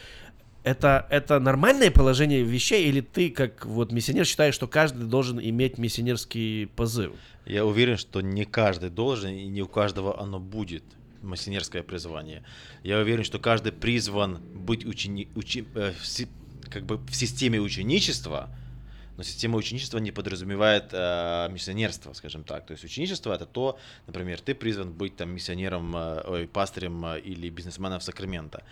Это, 0.66 1.05
это 1.11 1.39
нормальное 1.39 1.91
положение 1.91 2.41
вещей, 2.41 2.88
или 2.89 2.99
ты, 2.99 3.30
как 3.30 3.68
вот 3.68 3.91
миссионер, 3.91 4.26
считаешь, 4.26 4.55
что 4.55 4.68
каждый 4.68 5.05
должен 5.05 5.39
иметь 5.39 5.78
миссионерский 5.78 6.66
позыв? 6.66 7.11
Я 7.45 7.68
уверен, 7.68 7.97
что 7.97 8.22
не 8.22 8.45
каждый 8.45 8.89
должен, 8.89 9.30
и 9.30 9.45
не 9.45 9.61
у 9.61 9.68
каждого 9.68 10.20
оно 10.20 10.39
будет 10.39 10.84
миссионерское 11.22 11.84
призвание. 11.84 12.43
Я 12.84 12.97
уверен, 12.97 13.24
что 13.24 13.38
каждый 13.38 13.74
призван 13.74 14.39
быть 14.55 14.86
учени... 14.86 15.28
учи... 15.36 15.66
э, 15.76 15.91
в 15.91 16.70
как 16.72 16.84
бы 16.84 16.97
в 16.97 17.16
системе 17.16 17.59
ученичества, 17.59 18.49
но 19.18 19.24
система 19.24 19.57
ученичества 19.57 19.99
не 19.99 20.11
подразумевает 20.11 20.86
э, 20.91 21.47
миссионерство, 21.51 22.13
скажем 22.13 22.43
так. 22.43 22.66
То 22.66 22.72
есть 22.72 22.84
ученичество 22.84 23.34
это 23.34 23.45
то, 23.45 23.78
например, 24.07 24.41
ты 24.41 24.53
призван 24.53 24.91
быть 24.91 25.16
там 25.16 25.30
миссионером, 25.30 25.95
э, 25.95 26.22
ой, 26.26 26.47
пастырем 26.47 27.05
э, 27.05 27.20
или 27.20 27.49
бизнесменом 27.49 27.99
в 27.99 28.03
Сакраменто. 28.03 28.63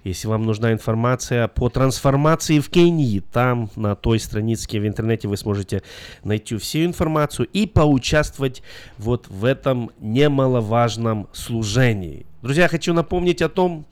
Если 0.07 0.27
вам 0.27 0.45
нужна 0.45 0.71
информация 0.71 1.47
по 1.49 1.69
трансформации 1.69 2.59
в 2.59 2.69
Кении, 2.69 3.19
там 3.19 3.69
на 3.75 3.95
той 3.95 4.19
странице 4.19 4.79
в 4.79 4.87
интернете 4.87 5.27
вы 5.27 5.35
сможете 5.35 5.83
найти 6.23 6.55
всю 6.57 6.85
информацию 6.85 7.47
и 7.51 7.65
поучаствовать 7.65 8.63
вот 8.97 9.27
в 9.27 9.43
этом 9.43 9.91
немаловажном 9.99 11.27
служении. 11.33 12.26
Друзья, 12.47 12.69
хочу 12.69 12.93
напомнить 12.93 13.41
о 13.41 13.49
том, 13.49 13.85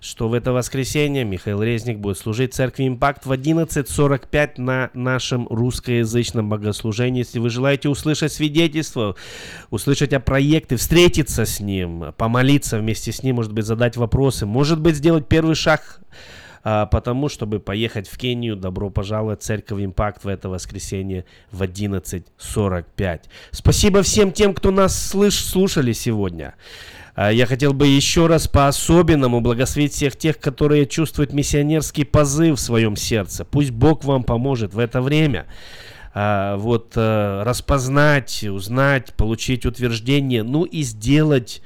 что 0.00 0.28
в 0.28 0.34
это 0.34 0.50
воскресенье 0.50 1.22
Михаил 1.22 1.62
Резник 1.62 1.98
будет 1.98 2.18
служить 2.18 2.52
церкви 2.52 2.88
Импакт 2.88 3.24
в 3.24 3.30
11.45 3.30 4.60
на 4.60 4.90
нашем 4.94 5.46
русскоязычном 5.46 6.48
богослужении. 6.48 7.20
Если 7.20 7.38
вы 7.38 7.50
желаете 7.50 7.88
услышать 7.88 8.32
свидетельство, 8.32 9.14
услышать 9.70 10.12
о 10.12 10.18
проекте, 10.18 10.74
встретиться 10.74 11.46
с 11.46 11.60
ним, 11.60 12.12
помолиться 12.16 12.80
вместе 12.80 13.12
с 13.12 13.22
ним, 13.22 13.36
может 13.36 13.52
быть, 13.52 13.64
задать 13.64 13.96
вопросы, 13.96 14.44
может 14.44 14.80
быть, 14.80 14.96
сделать 14.96 15.28
первый 15.28 15.54
шаг 15.54 16.00
а, 16.64 16.86
потому, 16.86 17.28
чтобы 17.28 17.60
поехать 17.60 18.08
в 18.08 18.18
Кению, 18.18 18.56
добро 18.56 18.90
пожаловать 18.90 19.40
в 19.40 19.44
Церковь 19.44 19.84
Импакт 19.84 20.24
в 20.24 20.26
это 20.26 20.48
воскресенье 20.48 21.26
в 21.52 21.62
11.45. 21.62 23.20
Спасибо 23.52 24.02
всем 24.02 24.32
тем, 24.32 24.52
кто 24.52 24.72
нас 24.72 25.14
слыш- 25.14 25.44
слушали 25.44 25.92
сегодня. 25.92 26.54
А, 27.14 27.30
Я 27.30 27.46
хотел 27.46 27.72
бы 27.72 27.86
еще 27.86 28.26
раз 28.26 28.48
по-особенному 28.48 29.40
благословить 29.40 29.92
всех 29.92 30.16
тех, 30.16 30.38
которые 30.38 30.86
чувствуют 30.86 31.32
миссионерский 31.32 32.04
позыв 32.04 32.58
в 32.58 32.60
своем 32.60 32.96
сердце. 32.96 33.44
Пусть 33.44 33.70
Бог 33.70 34.04
вам 34.04 34.22
поможет 34.24 34.74
в 34.74 34.78
это 34.78 35.00
время 35.00 35.46
а, 36.12 36.56
вот 36.56 36.92
э, 36.96 37.42
распознать, 37.44 38.42
узнать, 38.44 39.14
получить 39.14 39.64
утверждение, 39.64 40.42
ну 40.42 40.64
и 40.64 40.82
сделать 40.82 41.62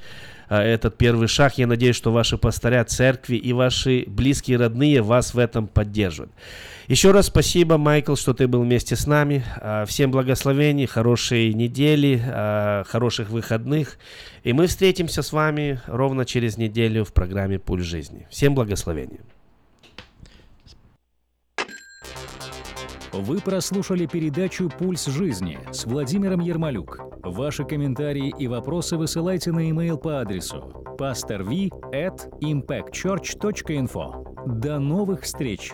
а, 0.47 0.61
этот 0.61 0.97
первый 0.97 1.27
шаг. 1.27 1.57
Я 1.57 1.67
надеюсь, 1.67 1.95
что 1.95 2.11
ваши 2.11 2.37
пастыря 2.37 2.83
церкви 2.85 3.37
и 3.37 3.53
ваши 3.53 4.03
близкие 4.07 4.57
родные 4.57 5.01
вас 5.01 5.33
в 5.33 5.39
этом 5.39 5.67
поддержат. 5.67 6.29
Еще 6.87 7.11
раз 7.11 7.27
спасибо, 7.27 7.77
Майкл, 7.77 8.15
что 8.15 8.33
ты 8.35 8.47
был 8.47 8.61
вместе 8.61 8.95
с 8.95 9.07
нами. 9.07 9.43
А, 9.59 9.85
Всем 9.85 10.11
благословений, 10.11 10.85
хорошей 10.85 11.51
недели, 11.53 12.21
а, 12.23 12.83
хороших 12.83 13.29
выходных. 13.29 13.97
И 14.43 14.53
мы 14.53 14.67
встретимся 14.67 15.23
с 15.23 15.31
вами 15.31 15.81
ровно 15.87 16.25
через 16.25 16.57
неделю 16.57 17.03
в 17.03 17.11
программе 17.11 17.57
«Пульс 17.57 17.85
жизни». 17.85 18.27
Всем 18.29 18.53
благословений. 18.53 19.19
Вы 23.11 23.39
прослушали 23.39 24.05
передачу 24.05 24.69
«Пульс 24.69 25.07
жизни» 25.07 25.57
с 25.71 25.85
Владимиром 25.85 26.41
Ермолюк. 26.41 26.99
Ваши 27.23 27.63
комментарии 27.63 28.31
и 28.37 28.47
вопросы 28.47 28.97
высылайте 28.97 29.51
на 29.51 29.69
e-mail 29.69 29.97
по 29.97 30.21
адресу 30.21 30.85
pastorv 30.99 31.71
at 31.93 32.29
impactchurch.info. 32.41 34.59
До 34.59 34.79
новых 34.79 35.23
встреч! 35.23 35.73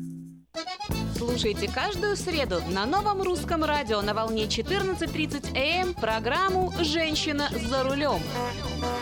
Слушайте 1.17 1.69
каждую 1.69 2.15
среду 2.17 2.61
на 2.69 2.85
новом 2.85 3.21
русском 3.21 3.63
радио 3.63 4.01
на 4.01 4.13
волне 4.13 4.45
14.30 4.45 5.55
АМ 5.55 5.93
программу 5.93 6.73
«Женщина 6.79 7.49
за 7.69 7.83
рулем». 7.83 8.21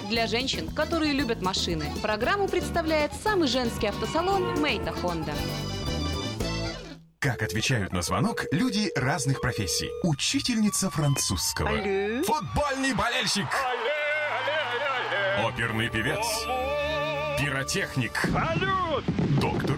Для 0.09 0.27
женщин, 0.27 0.67
которые 0.69 1.13
любят 1.13 1.41
машины, 1.41 1.85
программу 2.01 2.47
представляет 2.47 3.11
самый 3.23 3.47
женский 3.47 3.87
автосалон 3.87 4.59
«Мейта 4.59 4.91
Хонда». 4.91 5.33
Как 7.19 7.43
отвечают 7.43 7.91
на 7.91 8.01
звонок 8.01 8.45
люди 8.51 8.91
разных 8.95 9.41
профессий. 9.41 9.89
Учительница 10.03 10.89
французского. 10.89 11.69
Алле. 11.69 12.23
Футбольный 12.23 12.93
болельщик. 12.93 13.47
Оперный 15.43 15.89
певец. 15.89 16.25
Пиротехник. 17.37 18.13
Салют! 18.31 19.03
Доктор. 19.39 19.77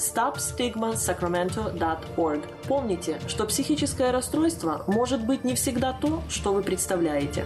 stopstigmasacramento.org. 0.00 2.40
Помните, 2.66 3.20
что 3.28 3.44
психическое 3.44 4.10
расстройство 4.10 4.82
может 4.86 5.26
быть 5.26 5.44
не 5.44 5.54
всегда 5.54 5.92
то, 5.92 6.22
что 6.28 6.54
вы 6.54 6.62
представляете. 6.62 7.44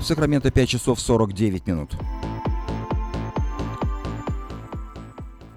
Сакраменто 0.00 0.50
5 0.50 0.68
часов 0.68 0.98
49 1.00 1.66
минут. 1.66 1.94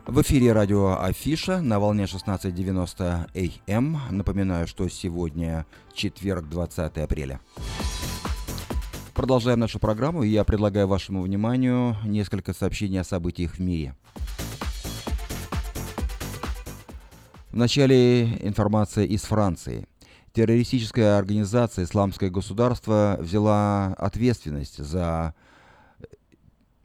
В 0.05 0.21
эфире 0.21 0.53
радио 0.53 1.01
Афиша 1.01 1.61
на 1.61 1.79
волне 1.79 2.05
16.90 2.05 3.59
АМ. 3.67 4.01
Напоминаю, 4.09 4.65
что 4.65 4.87
сегодня 4.87 5.65
четверг, 5.93 6.47
20 6.47 6.97
апреля. 6.97 7.41
Продолжаем 9.17 9.59
нашу 9.59 9.79
программу, 9.79 10.21
я 10.21 10.43
предлагаю 10.43 10.87
вашему 10.87 11.23
вниманию 11.23 11.95
несколько 12.05 12.53
сообщений 12.53 13.01
о 13.01 13.03
событиях 13.03 13.55
в 13.55 13.59
мире. 13.59 13.95
Вначале 17.51 18.25
информация 18.45 19.05
из 19.05 19.23
Франции. 19.23 19.87
Террористическая 20.33 21.17
организация 21.17 21.85
«Исламское 21.85 22.29
государство» 22.29 23.17
взяла 23.19 23.95
ответственность 23.97 24.77
за 24.77 25.33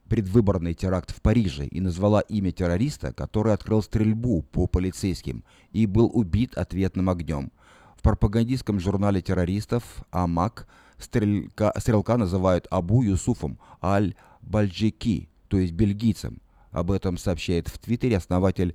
предвыборный 0.08 0.72
теракт 0.72 1.14
в 1.14 1.20
Париже 1.20 1.66
и 1.66 1.82
назвала 1.82 2.22
имя 2.22 2.50
террориста, 2.50 3.12
который 3.12 3.52
открыл 3.52 3.82
стрельбу 3.82 4.40
по 4.40 4.66
полицейским 4.66 5.44
и 5.72 5.84
был 5.84 6.10
убит 6.10 6.56
ответным 6.56 7.10
огнем. 7.10 7.52
В 7.94 8.00
пропагандистском 8.00 8.80
журнале 8.80 9.20
террористов 9.20 9.84
«Амак» 10.10 10.66
стрелька, 11.03 11.72
стрелка 11.78 12.16
называют 12.16 12.66
Абу 12.70 13.03
Юсуфом 13.03 13.59
Аль-Бальджики, 13.82 15.28
то 15.48 15.59
есть 15.59 15.72
бельгийцем. 15.72 16.40
Об 16.70 16.90
этом 16.90 17.18
сообщает 17.18 17.68
в 17.68 17.78
Твиттере 17.78 18.16
основатель 18.16 18.74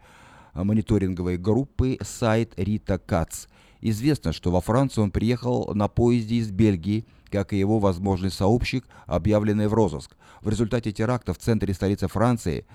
мониторинговой 0.53 1.38
группы 1.38 1.97
сайт 2.01 2.53
Рита 2.57 2.97
Кац. 2.99 3.47
Известно, 3.82 4.34
что 4.34 4.51
во 4.51 4.61
Францию 4.61 5.05
он 5.05 5.11
приехал 5.11 5.71
на 5.73 5.88
поезде 5.88 6.36
из 6.36 6.51
Бельгии, 6.51 7.05
как 7.30 7.53
и 7.53 7.59
его 7.59 7.80
возможный 7.80 8.32
сообщник, 8.32 8.86
объявленный 9.05 9.67
в 9.67 9.73
розыск. 9.73 10.15
В 10.41 10.49
результате 10.49 10.91
теракта 10.91 11.34
в 11.34 11.38
центре 11.38 11.73
столицы 11.73 12.07
Франции 12.07 12.65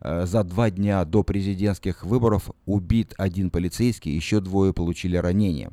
э, 0.00 0.26
за 0.26 0.44
два 0.44 0.70
дня 0.70 1.04
до 1.04 1.22
президентских 1.22 2.04
выборов 2.04 2.50
убит 2.66 3.14
один 3.16 3.50
полицейский, 3.50 4.12
еще 4.14 4.40
двое 4.40 4.72
получили 4.72 5.16
ранения. 5.16 5.70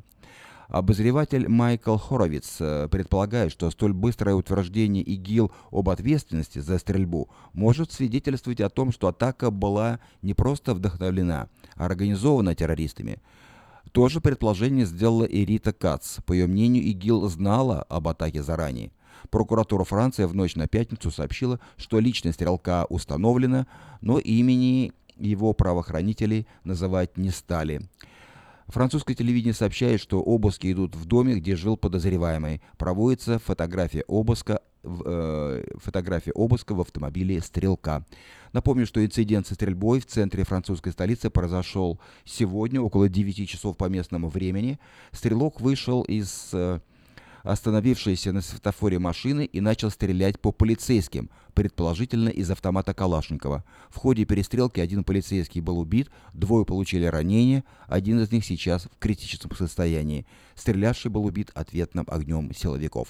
Обозреватель 0.69 1.47
Майкл 1.47 1.97
Хоровиц 1.97 2.57
э, 2.59 2.87
предполагает, 2.91 3.51
что 3.51 3.71
столь 3.71 3.93
быстрое 3.93 4.35
утверждение 4.35 5.03
ИГИЛ 5.03 5.51
об 5.71 5.89
ответственности 5.89 6.59
за 6.59 6.77
стрельбу 6.77 7.27
может 7.53 7.91
свидетельствовать 7.91 8.61
о 8.61 8.69
том, 8.69 8.91
что 8.91 9.07
атака 9.07 9.49
была 9.49 9.99
не 10.21 10.35
просто 10.35 10.75
вдохновлена, 10.75 11.49
а 11.75 11.85
организована 11.85 12.53
террористами. 12.53 13.17
То 13.91 14.09
же 14.09 14.21
предположение 14.21 14.85
сделала 14.85 15.25
и 15.25 15.43
Рита 15.43 15.73
Кац. 15.73 16.19
По 16.27 16.33
ее 16.33 16.45
мнению, 16.45 16.83
ИГИЛ 16.83 17.27
знала 17.29 17.81
об 17.89 18.07
атаке 18.07 18.43
заранее. 18.43 18.91
Прокуратура 19.31 19.83
Франции 19.83 20.25
в 20.25 20.35
ночь 20.35 20.55
на 20.55 20.67
пятницу 20.67 21.09
сообщила, 21.09 21.59
что 21.77 21.99
личность 21.99 22.35
стрелка 22.35 22.85
установлена, 22.89 23.65
но 24.01 24.19
имени 24.19 24.93
его 25.17 25.53
правоохранители 25.53 26.45
называть 26.63 27.17
не 27.17 27.31
стали. 27.31 27.89
Французское 28.69 29.15
телевидение 29.15 29.55
сообщает, 29.55 29.99
что 29.99 30.21
обыски 30.21 30.71
идут 30.71 30.95
в 30.95 31.05
доме, 31.05 31.35
где 31.35 31.55
жил 31.55 31.75
подозреваемый. 31.75 32.61
Проводится 32.77 33.39
фотография 33.39 34.03
обыска, 34.07 34.61
э, 34.83 35.63
фотография 35.77 36.31
обыска 36.33 36.75
в 36.75 36.81
автомобиле 36.81 37.41
«Стрелка». 37.41 38.05
Напомню, 38.53 38.85
что 38.85 39.03
инцидент 39.03 39.47
со 39.47 39.55
стрельбой 39.55 39.99
в 39.99 40.05
центре 40.05 40.43
французской 40.43 40.91
столицы 40.91 41.31
произошел 41.31 41.99
сегодня 42.25 42.79
около 42.79 43.09
9 43.09 43.49
часов 43.49 43.75
по 43.75 43.85
местному 43.85 44.29
времени. 44.29 44.79
Стрелок 45.11 45.61
вышел 45.61 46.03
из 46.03 46.49
э, 46.53 46.79
остановившейся 47.51 48.31
на 48.31 48.41
светофоре 48.41 48.99
машины 48.99 49.45
и 49.45 49.59
начал 49.61 49.89
стрелять 49.89 50.39
по 50.39 50.51
полицейским, 50.51 51.29
предположительно 51.53 52.29
из 52.29 52.49
автомата 52.51 52.93
Калашникова. 52.93 53.63
В 53.89 53.97
ходе 53.97 54.25
перестрелки 54.25 54.79
один 54.79 55.03
полицейский 55.03 55.61
был 55.61 55.79
убит, 55.79 56.09
двое 56.33 56.65
получили 56.65 57.05
ранения, 57.05 57.63
один 57.87 58.19
из 58.19 58.31
них 58.31 58.45
сейчас 58.45 58.85
в 58.85 58.99
критическом 58.99 59.55
состоянии. 59.55 60.25
Стрелявший 60.55 61.11
был 61.11 61.25
убит 61.25 61.51
ответным 61.53 62.05
огнем 62.07 62.53
силовиков. 62.53 63.07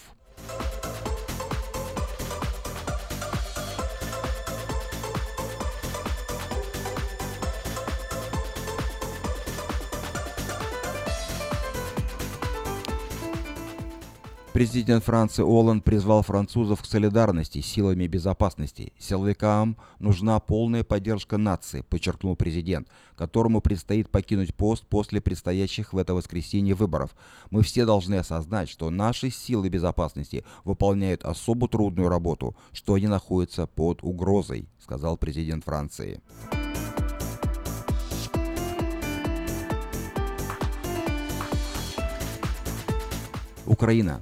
Президент 14.60 15.06
Франции 15.06 15.42
Оланд 15.42 15.86
призвал 15.86 16.22
французов 16.22 16.82
к 16.82 16.86
солидарности 16.86 17.62
с 17.62 17.66
силами 17.66 18.08
безопасности. 18.08 18.92
Силовикам 19.00 19.78
нужна 20.00 20.38
полная 20.42 20.84
поддержка 20.84 21.38
нации, 21.38 21.80
подчеркнул 21.80 22.36
президент, 22.36 22.90
которому 23.16 23.62
предстоит 23.62 24.10
покинуть 24.10 24.54
пост 24.54 24.86
после 24.86 25.22
предстоящих 25.22 25.94
в 25.94 25.98
это 25.98 26.14
воскресенье 26.14 26.76
выборов. 26.76 27.16
Мы 27.52 27.64
все 27.64 27.86
должны 27.86 28.16
осознать, 28.16 28.68
что 28.68 28.90
наши 28.90 29.30
силы 29.30 29.70
безопасности 29.70 30.44
выполняют 30.66 31.24
особо 31.24 31.70
трудную 31.70 32.10
работу, 32.10 32.54
что 32.74 32.96
они 32.96 33.08
находятся 33.08 33.66
под 33.66 34.04
угрозой, 34.04 34.68
сказал 34.78 35.16
президент 35.16 35.64
Франции. 35.64 36.22
Украина. 43.66 44.22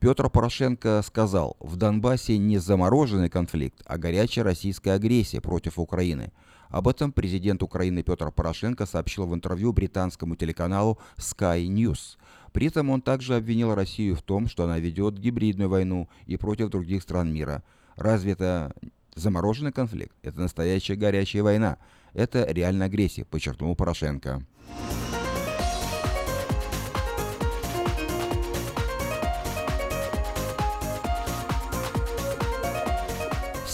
Петр 0.00 0.30
Порошенко 0.30 1.02
сказал, 1.04 1.58
в 1.60 1.76
Донбассе 1.76 2.38
не 2.38 2.56
замороженный 2.56 3.28
конфликт, 3.28 3.82
а 3.84 3.98
горячая 3.98 4.46
российская 4.46 4.92
агрессия 4.92 5.42
против 5.42 5.78
Украины. 5.78 6.32
Об 6.70 6.88
этом 6.88 7.12
президент 7.12 7.62
Украины 7.62 8.02
Петр 8.02 8.32
Порошенко 8.32 8.86
сообщил 8.86 9.26
в 9.26 9.34
интервью 9.34 9.74
британскому 9.74 10.36
телеканалу 10.36 10.98
Sky 11.18 11.66
News. 11.66 12.16
При 12.52 12.68
этом 12.68 12.88
он 12.88 13.02
также 13.02 13.36
обвинил 13.36 13.74
Россию 13.74 14.16
в 14.16 14.22
том, 14.22 14.48
что 14.48 14.64
она 14.64 14.78
ведет 14.78 15.18
гибридную 15.18 15.68
войну 15.68 16.08
и 16.24 16.38
против 16.38 16.70
других 16.70 17.02
стран 17.02 17.30
мира. 17.30 17.62
Разве 17.96 18.32
это 18.32 18.74
замороженный 19.14 19.72
конфликт? 19.72 20.16
Это 20.22 20.40
настоящая 20.40 20.94
горячая 20.94 21.42
война. 21.42 21.76
Это 22.14 22.50
реальная 22.50 22.86
агрессия, 22.86 23.26
подчеркнул 23.26 23.76
Порошенко. 23.76 24.46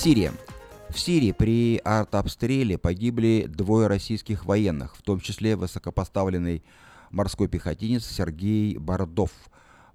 Сирия. 0.07 0.33
В 0.89 1.01
Сирии 1.01 1.33
при 1.33 1.81
артобстреле 1.83 2.79
погибли 2.79 3.47
двое 3.49 3.89
российских 3.89 4.45
военных, 4.45 4.95
в 4.95 5.03
том 5.03 5.19
числе 5.19 5.57
высокопоставленный 5.57 6.63
морской 7.11 7.49
пехотинец 7.49 8.07
Сергей 8.07 8.79
Бордов. 8.79 9.33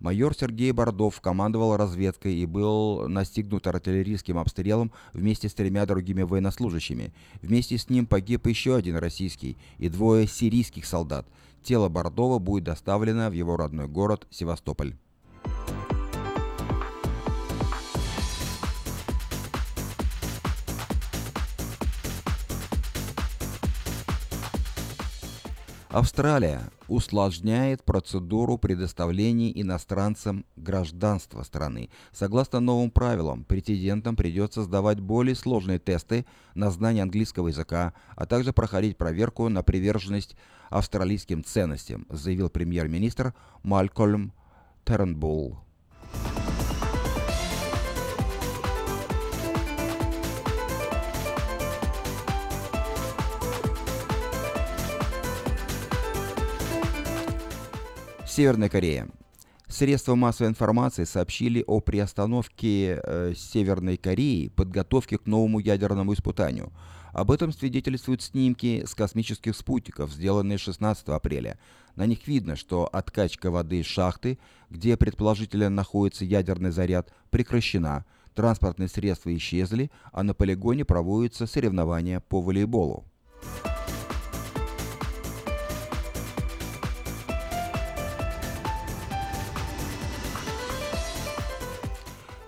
Майор 0.02 0.36
Сергей 0.36 0.74
Бордов 0.74 1.22
командовал 1.22 1.78
разведкой 1.78 2.36
и 2.36 2.46
был 2.46 3.08
настигнут 3.08 3.68
артиллерийским 3.68 4.38
обстрелом 4.38 4.92
вместе 5.14 5.48
с 5.48 5.54
тремя 5.54 5.86
другими 5.86 6.24
военнослужащими. 6.24 7.14
Вместе 7.42 7.78
с 7.78 7.90
ним 7.90 8.06
погиб 8.06 8.48
еще 8.48 8.76
один 8.76 8.98
российский 8.98 9.56
и 9.78 9.88
двое 9.88 10.28
сирийских 10.28 10.84
солдат. 10.88 11.26
Тело 11.64 11.88
Бордова 11.88 12.38
будет 12.38 12.66
доставлено 12.66 13.30
в 13.30 13.34
его 13.34 13.56
родной 13.56 13.88
город 13.88 14.28
Севастополь. 14.30 14.94
Австралия 25.92 26.62
усложняет 26.88 27.84
процедуру 27.84 28.58
предоставления 28.58 29.52
иностранцам 29.62 30.46
гражданства 30.56 31.44
страны. 31.44 31.90
Согласно 32.14 32.62
новым 32.62 32.92
правилам, 32.92 33.44
претендентам 33.44 34.16
придется 34.16 34.64
сдавать 34.64 35.02
более 35.02 35.36
сложные 35.36 35.80
тесты 35.80 36.26
на 36.56 36.72
знание 36.72 37.04
английского 37.04 37.50
языка, 37.50 37.94
а 38.16 38.26
также 38.26 38.54
проходить 38.54 38.96
проверку 38.96 39.50
на 39.50 39.64
приверженность 39.64 40.38
австралийским 40.70 41.44
ценностям, 41.44 42.08
заявил 42.10 42.50
премьер-министр 42.50 43.34
Малькольм 43.62 44.32
Тернбулл. 44.86 45.60
Северная 58.32 58.70
Корея. 58.70 59.10
Средства 59.68 60.16
массовой 60.16 60.52
информации 60.52 61.04
сообщили 61.04 61.66
о 61.68 61.82
приостановке 61.82 63.02
э, 63.04 63.34
Северной 63.36 63.98
Кореи 63.98 64.48
подготовки 64.48 65.18
к 65.18 65.26
новому 65.26 65.60
ядерному 65.60 66.14
испытанию. 66.14 66.72
Об 67.12 67.32
этом 67.32 67.52
свидетельствуют 67.52 68.22
снимки 68.22 68.86
с 68.86 68.96
космических 68.96 69.54
спутников, 69.54 70.14
сделанные 70.14 70.58
16 70.58 71.10
апреля. 71.10 71.60
На 71.98 72.06
них 72.06 72.26
видно, 72.26 72.56
что 72.56 72.86
откачка 72.86 73.52
воды 73.52 73.82
из 73.82 73.86
шахты, 73.86 74.40
где 74.70 74.96
предположительно 74.96 75.70
находится 75.70 76.24
ядерный 76.24 76.72
заряд, 76.72 77.14
прекращена, 77.32 78.06
транспортные 78.34 78.88
средства 78.88 79.36
исчезли, 79.36 79.92
а 80.14 80.24
на 80.24 80.34
полигоне 80.34 80.86
проводятся 80.86 81.48
соревнования 81.48 82.22
по 82.22 82.40
волейболу. 82.40 83.04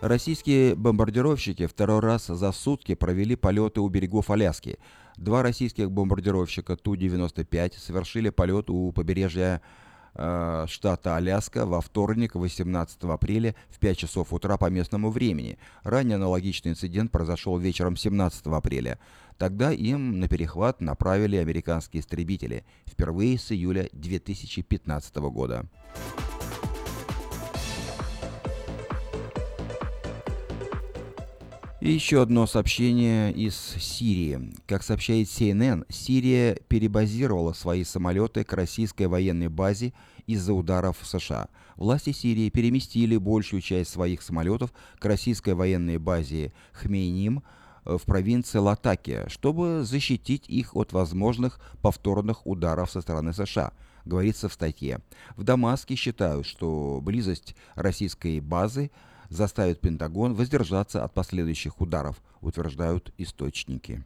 Российские 0.03 0.75
бомбардировщики 0.75 1.65
второй 1.65 2.01
раз 2.01 2.25
за 2.27 2.51
сутки 2.51 2.93
провели 2.93 3.37
полеты 3.37 3.79
у 3.79 3.87
берегов 3.87 4.29
Аляски. 4.31 4.77
Два 5.15 5.43
российских 5.43 5.89
бомбардировщика 5.91 6.75
Ту-95 6.75 7.79
совершили 7.79 8.29
полет 8.29 8.69
у 8.69 8.91
побережья 8.91 9.61
э, 10.13 10.65
штата 10.67 11.15
Аляска 11.15 11.65
во 11.65 11.79
вторник, 11.79 12.35
18 12.35 13.01
апреля 13.05 13.55
в 13.69 13.79
5 13.79 13.97
часов 13.97 14.33
утра 14.33 14.57
по 14.57 14.69
местному 14.69 15.09
времени. 15.09 15.57
Ранее 15.83 16.17
аналогичный 16.17 16.71
инцидент 16.71 17.09
произошел 17.09 17.57
вечером 17.57 17.95
17 17.95 18.47
апреля. 18.47 18.99
Тогда 19.37 19.71
им 19.71 20.19
на 20.19 20.27
перехват 20.27 20.81
направили 20.81 21.37
американские 21.37 22.01
истребители, 22.01 22.65
впервые 22.85 23.39
с 23.39 23.53
июля 23.53 23.87
2015 23.93 25.15
года. 25.15 25.65
И 31.83 31.91
еще 31.91 32.21
одно 32.21 32.47
сообщение 32.47 33.33
из 33.33 33.55
Сирии. 33.57 34.53
Как 34.67 34.83
сообщает 34.83 35.27
CNN, 35.27 35.85
Сирия 35.89 36.55
перебазировала 36.69 37.51
свои 37.51 37.83
самолеты 37.83 38.45
к 38.45 38.53
российской 38.53 39.07
военной 39.07 39.49
базе 39.49 39.91
из-за 40.25 40.53
ударов 40.53 40.97
в 41.01 41.05
США. 41.05 41.49
Власти 41.75 42.13
Сирии 42.13 42.49
переместили 42.49 43.17
большую 43.17 43.59
часть 43.61 43.91
своих 43.91 44.21
самолетов 44.21 44.71
к 44.97 45.03
российской 45.03 45.55
военной 45.55 45.97
базе 45.97 46.53
Хмейним 46.71 47.43
в 47.83 47.99
провинции 48.03 48.59
Латакия, 48.59 49.27
чтобы 49.27 49.83
защитить 49.83 50.47
их 50.47 50.77
от 50.77 50.93
возможных 50.93 51.59
повторных 51.81 52.47
ударов 52.47 52.91
со 52.91 53.01
стороны 53.01 53.33
США 53.33 53.73
говорится 54.05 54.47
в 54.47 54.53
статье. 54.53 55.01
В 55.35 55.43
Дамаске 55.43 55.95
считают, 55.95 56.45
что 56.45 57.01
близость 57.01 57.57
российской 57.75 58.39
базы– 58.39 58.89
заставит 59.35 59.79
Пентагон 59.79 60.33
воздержаться 60.33 61.03
от 61.03 61.13
последующих 61.13 61.81
ударов, 61.81 62.21
утверждают 62.41 63.13
источники. 63.17 64.03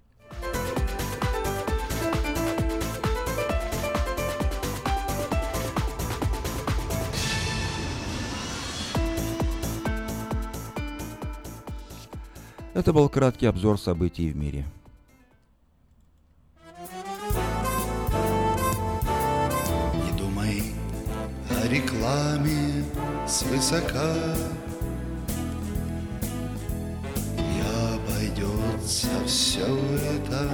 Это 12.73 12.93
был 12.93 13.09
краткий 13.09 13.47
обзор 13.47 13.80
событий 13.80 14.30
в 14.30 14.36
мире. 14.36 14.65
рекламе 21.69 22.86
свысока 23.28 24.15
обойдется 28.88 29.08
все 29.26 29.66
это 29.66 30.50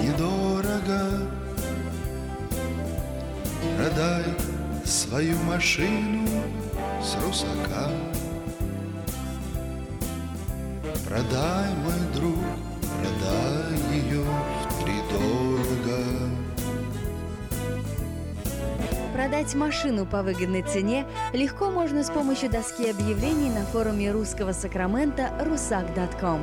недорого. 0.00 1.28
Продай 3.76 4.24
свою 4.84 5.36
машину 5.38 6.26
с 7.02 7.16
русака. 7.22 7.90
Продай, 11.08 11.74
мой 11.82 12.14
друг, 12.14 12.38
продай 13.00 13.98
ее 13.98 14.24
втридорого. 14.64 16.04
Продать 19.12 19.54
машину 19.54 20.04
по 20.04 20.22
выгодной 20.22 20.62
цене 20.62 21.06
легко 21.32 21.70
можно 21.70 22.04
с 22.04 22.10
помощью 22.10 22.50
доски 22.50 22.90
объявлений 22.90 23.50
на 23.50 23.64
форуме 23.66 24.12
русского 24.12 24.52
Сакрамента 24.52 25.32
rusak.com. 25.40 26.42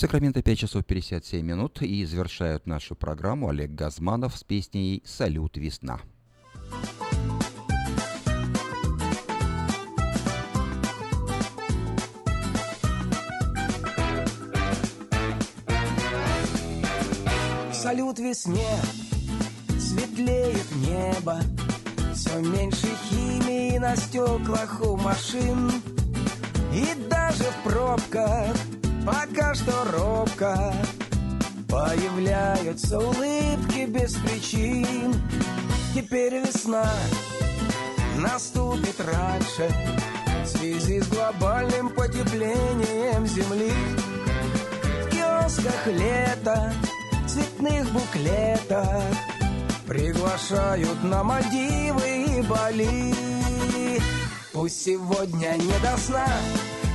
Сакраменто 0.00 0.40
5 0.40 0.58
часов 0.58 0.86
57 0.86 1.44
минут. 1.44 1.82
И 1.82 2.06
завершают 2.06 2.66
нашу 2.66 2.94
программу 2.94 3.50
Олег 3.50 3.72
Газманов 3.72 4.34
с 4.34 4.42
песней 4.42 5.02
«Салют, 5.04 5.58
весна». 5.58 6.00
Салют 17.70 18.18
весне, 18.18 18.78
светлеет 19.78 20.64
небо, 20.76 21.40
Все 22.14 22.38
меньше 22.38 22.88
химии 23.10 23.76
на 23.76 23.94
стеклах 23.96 24.80
у 24.80 24.96
машин. 24.96 25.70
И 26.72 26.86
даже 27.10 27.44
в 27.44 27.62
пробках 27.64 28.56
пока 29.04 29.54
что 29.54 29.84
робко 29.92 30.74
Появляются 31.68 32.98
улыбки 32.98 33.86
без 33.86 34.14
причин. 34.16 35.14
Теперь 35.94 36.34
весна 36.34 36.90
наступит 38.16 39.00
раньше 39.00 39.70
В 40.44 40.46
связи 40.46 41.00
с 41.00 41.06
глобальным 41.06 41.90
потеплением 41.90 43.26
земли. 43.26 43.72
В 45.04 45.10
киосках 45.10 45.86
лето, 45.86 46.72
цветных 47.28 47.90
буклетах 47.92 49.04
Приглашают 49.86 51.02
на 51.04 51.22
Мальдивы 51.22 52.38
и 52.38 52.42
Бали. 52.42 53.14
Пусть 54.52 54.82
сегодня 54.84 55.56
не 55.56 55.78
до 55.80 55.96
сна 55.96 56.26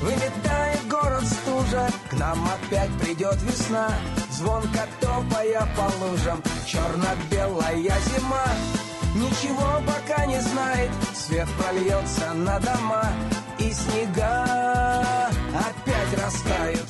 Выметает 0.05 0.87
город 0.87 1.23
стужа 1.23 1.89
К 2.11 2.13
нам 2.13 2.47
опять 2.47 2.91
придет 2.99 3.41
весна. 3.41 3.89
Звонко 4.29 4.85
топая 5.01 5.67
по 5.75 5.91
лужам 5.99 6.43
Черно-белая 6.63 7.75
зима. 7.75 8.45
Ничего 9.15 9.81
пока 9.87 10.27
не 10.27 10.39
знает 10.41 10.91
Свет 11.15 11.47
прольется 11.57 12.33
на 12.35 12.59
дома 12.59 13.03
И 13.57 13.71
снега 13.71 14.43
опять 15.55 16.23
растают. 16.23 16.87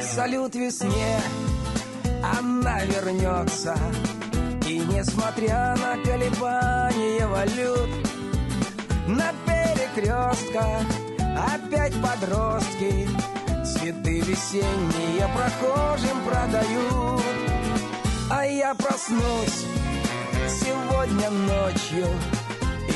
Салют 0.00 0.54
весне 0.54 1.20
Она 2.40 2.82
вернется. 2.86 3.76
И 4.66 4.78
несмотря 4.78 5.76
на 5.76 6.02
колебания 6.02 7.26
валют 7.26 8.01
перекрестках 9.94 10.82
Опять 11.54 11.94
подростки 12.02 13.08
Цветы 13.64 14.20
весенние 14.20 15.28
прохожим 15.34 16.20
продают. 16.26 17.22
А 18.30 18.44
я 18.44 18.74
проснусь 18.74 19.66
сегодня 20.48 21.30
ночью 21.30 22.06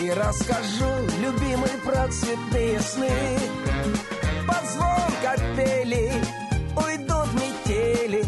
И 0.03 0.11
расскажу, 0.11 0.91
любимый, 1.21 1.71
про 1.85 2.09
цветы 2.09 2.81
сны. 2.81 3.11
Под 4.47 4.71
звон 4.71 5.13
капели 5.23 6.13
уйдут 6.77 7.33
метели 7.35 8.25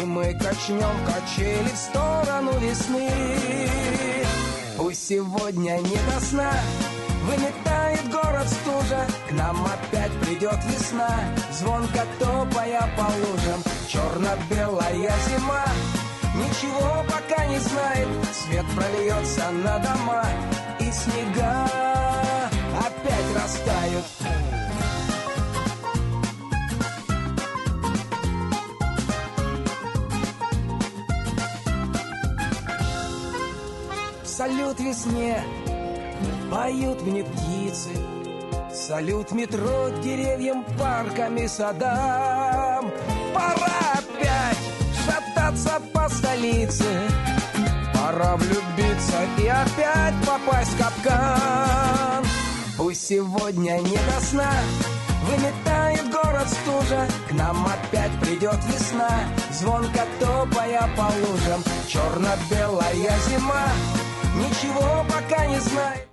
И 0.00 0.04
мы 0.04 0.34
качнем 0.34 0.96
качели 1.06 1.68
в 1.68 1.76
сторону 1.76 2.58
весны. 2.58 3.10
Пусть 4.76 5.06
сегодня 5.06 5.78
не 5.78 5.96
до 5.96 6.20
сна 6.20 6.52
Выметает 7.22 8.10
город 8.10 8.48
стужа 8.48 9.06
К 9.28 9.32
нам 9.32 9.64
опять 9.64 10.12
придет 10.20 10.58
весна. 10.66 11.08
Звонко 11.52 12.04
топая 12.18 12.82
по 12.96 13.02
лужам 13.02 13.62
Черно-белая 13.88 15.12
зима. 15.28 15.64
Ничего 16.34 17.04
пока 17.08 17.46
не 17.46 17.58
знает 17.58 18.08
Свет 18.32 18.66
прольется 18.74 19.50
на 19.50 19.78
дома. 19.78 20.24
И 20.80 20.90
снега 20.90 21.66
опять 22.78 23.36
растают. 23.36 24.04
Салют 34.24 34.80
весне, 34.80 35.40
поют 36.52 37.02
мне 37.02 37.24
птицы 37.24 37.90
Салют 38.72 39.32
метро 39.32 39.88
деревьям, 40.02 40.64
паркам 40.78 41.36
и 41.36 41.46
садам. 41.46 42.90
Пора 43.34 43.78
опять 43.94 44.58
шататься 45.04 45.80
по 45.92 46.08
столице 46.08 46.84
Пора 47.94 48.36
влюбиться 48.36 49.18
и 49.38 49.46
опять 49.46 50.14
попасть 50.26 50.72
в 50.72 50.78
капкан. 50.78 52.24
Пусть 52.76 53.06
сегодня 53.06 53.78
не 53.80 53.96
до 53.96 54.20
сна 54.20 54.52
Выметает 55.24 56.10
город 56.10 56.48
стужа 56.48 57.06
К 57.28 57.32
нам 57.32 57.66
опять 57.66 58.12
придет 58.20 58.58
весна. 58.66 59.10
Звонко 59.52 60.06
топая 60.18 60.88
по 60.96 61.02
лужам 61.02 61.62
Черно-белая 61.86 63.18
зима 63.28 63.68
Ничего 64.34 65.04
пока 65.08 65.46
не 65.46 65.60
знает 65.60 66.11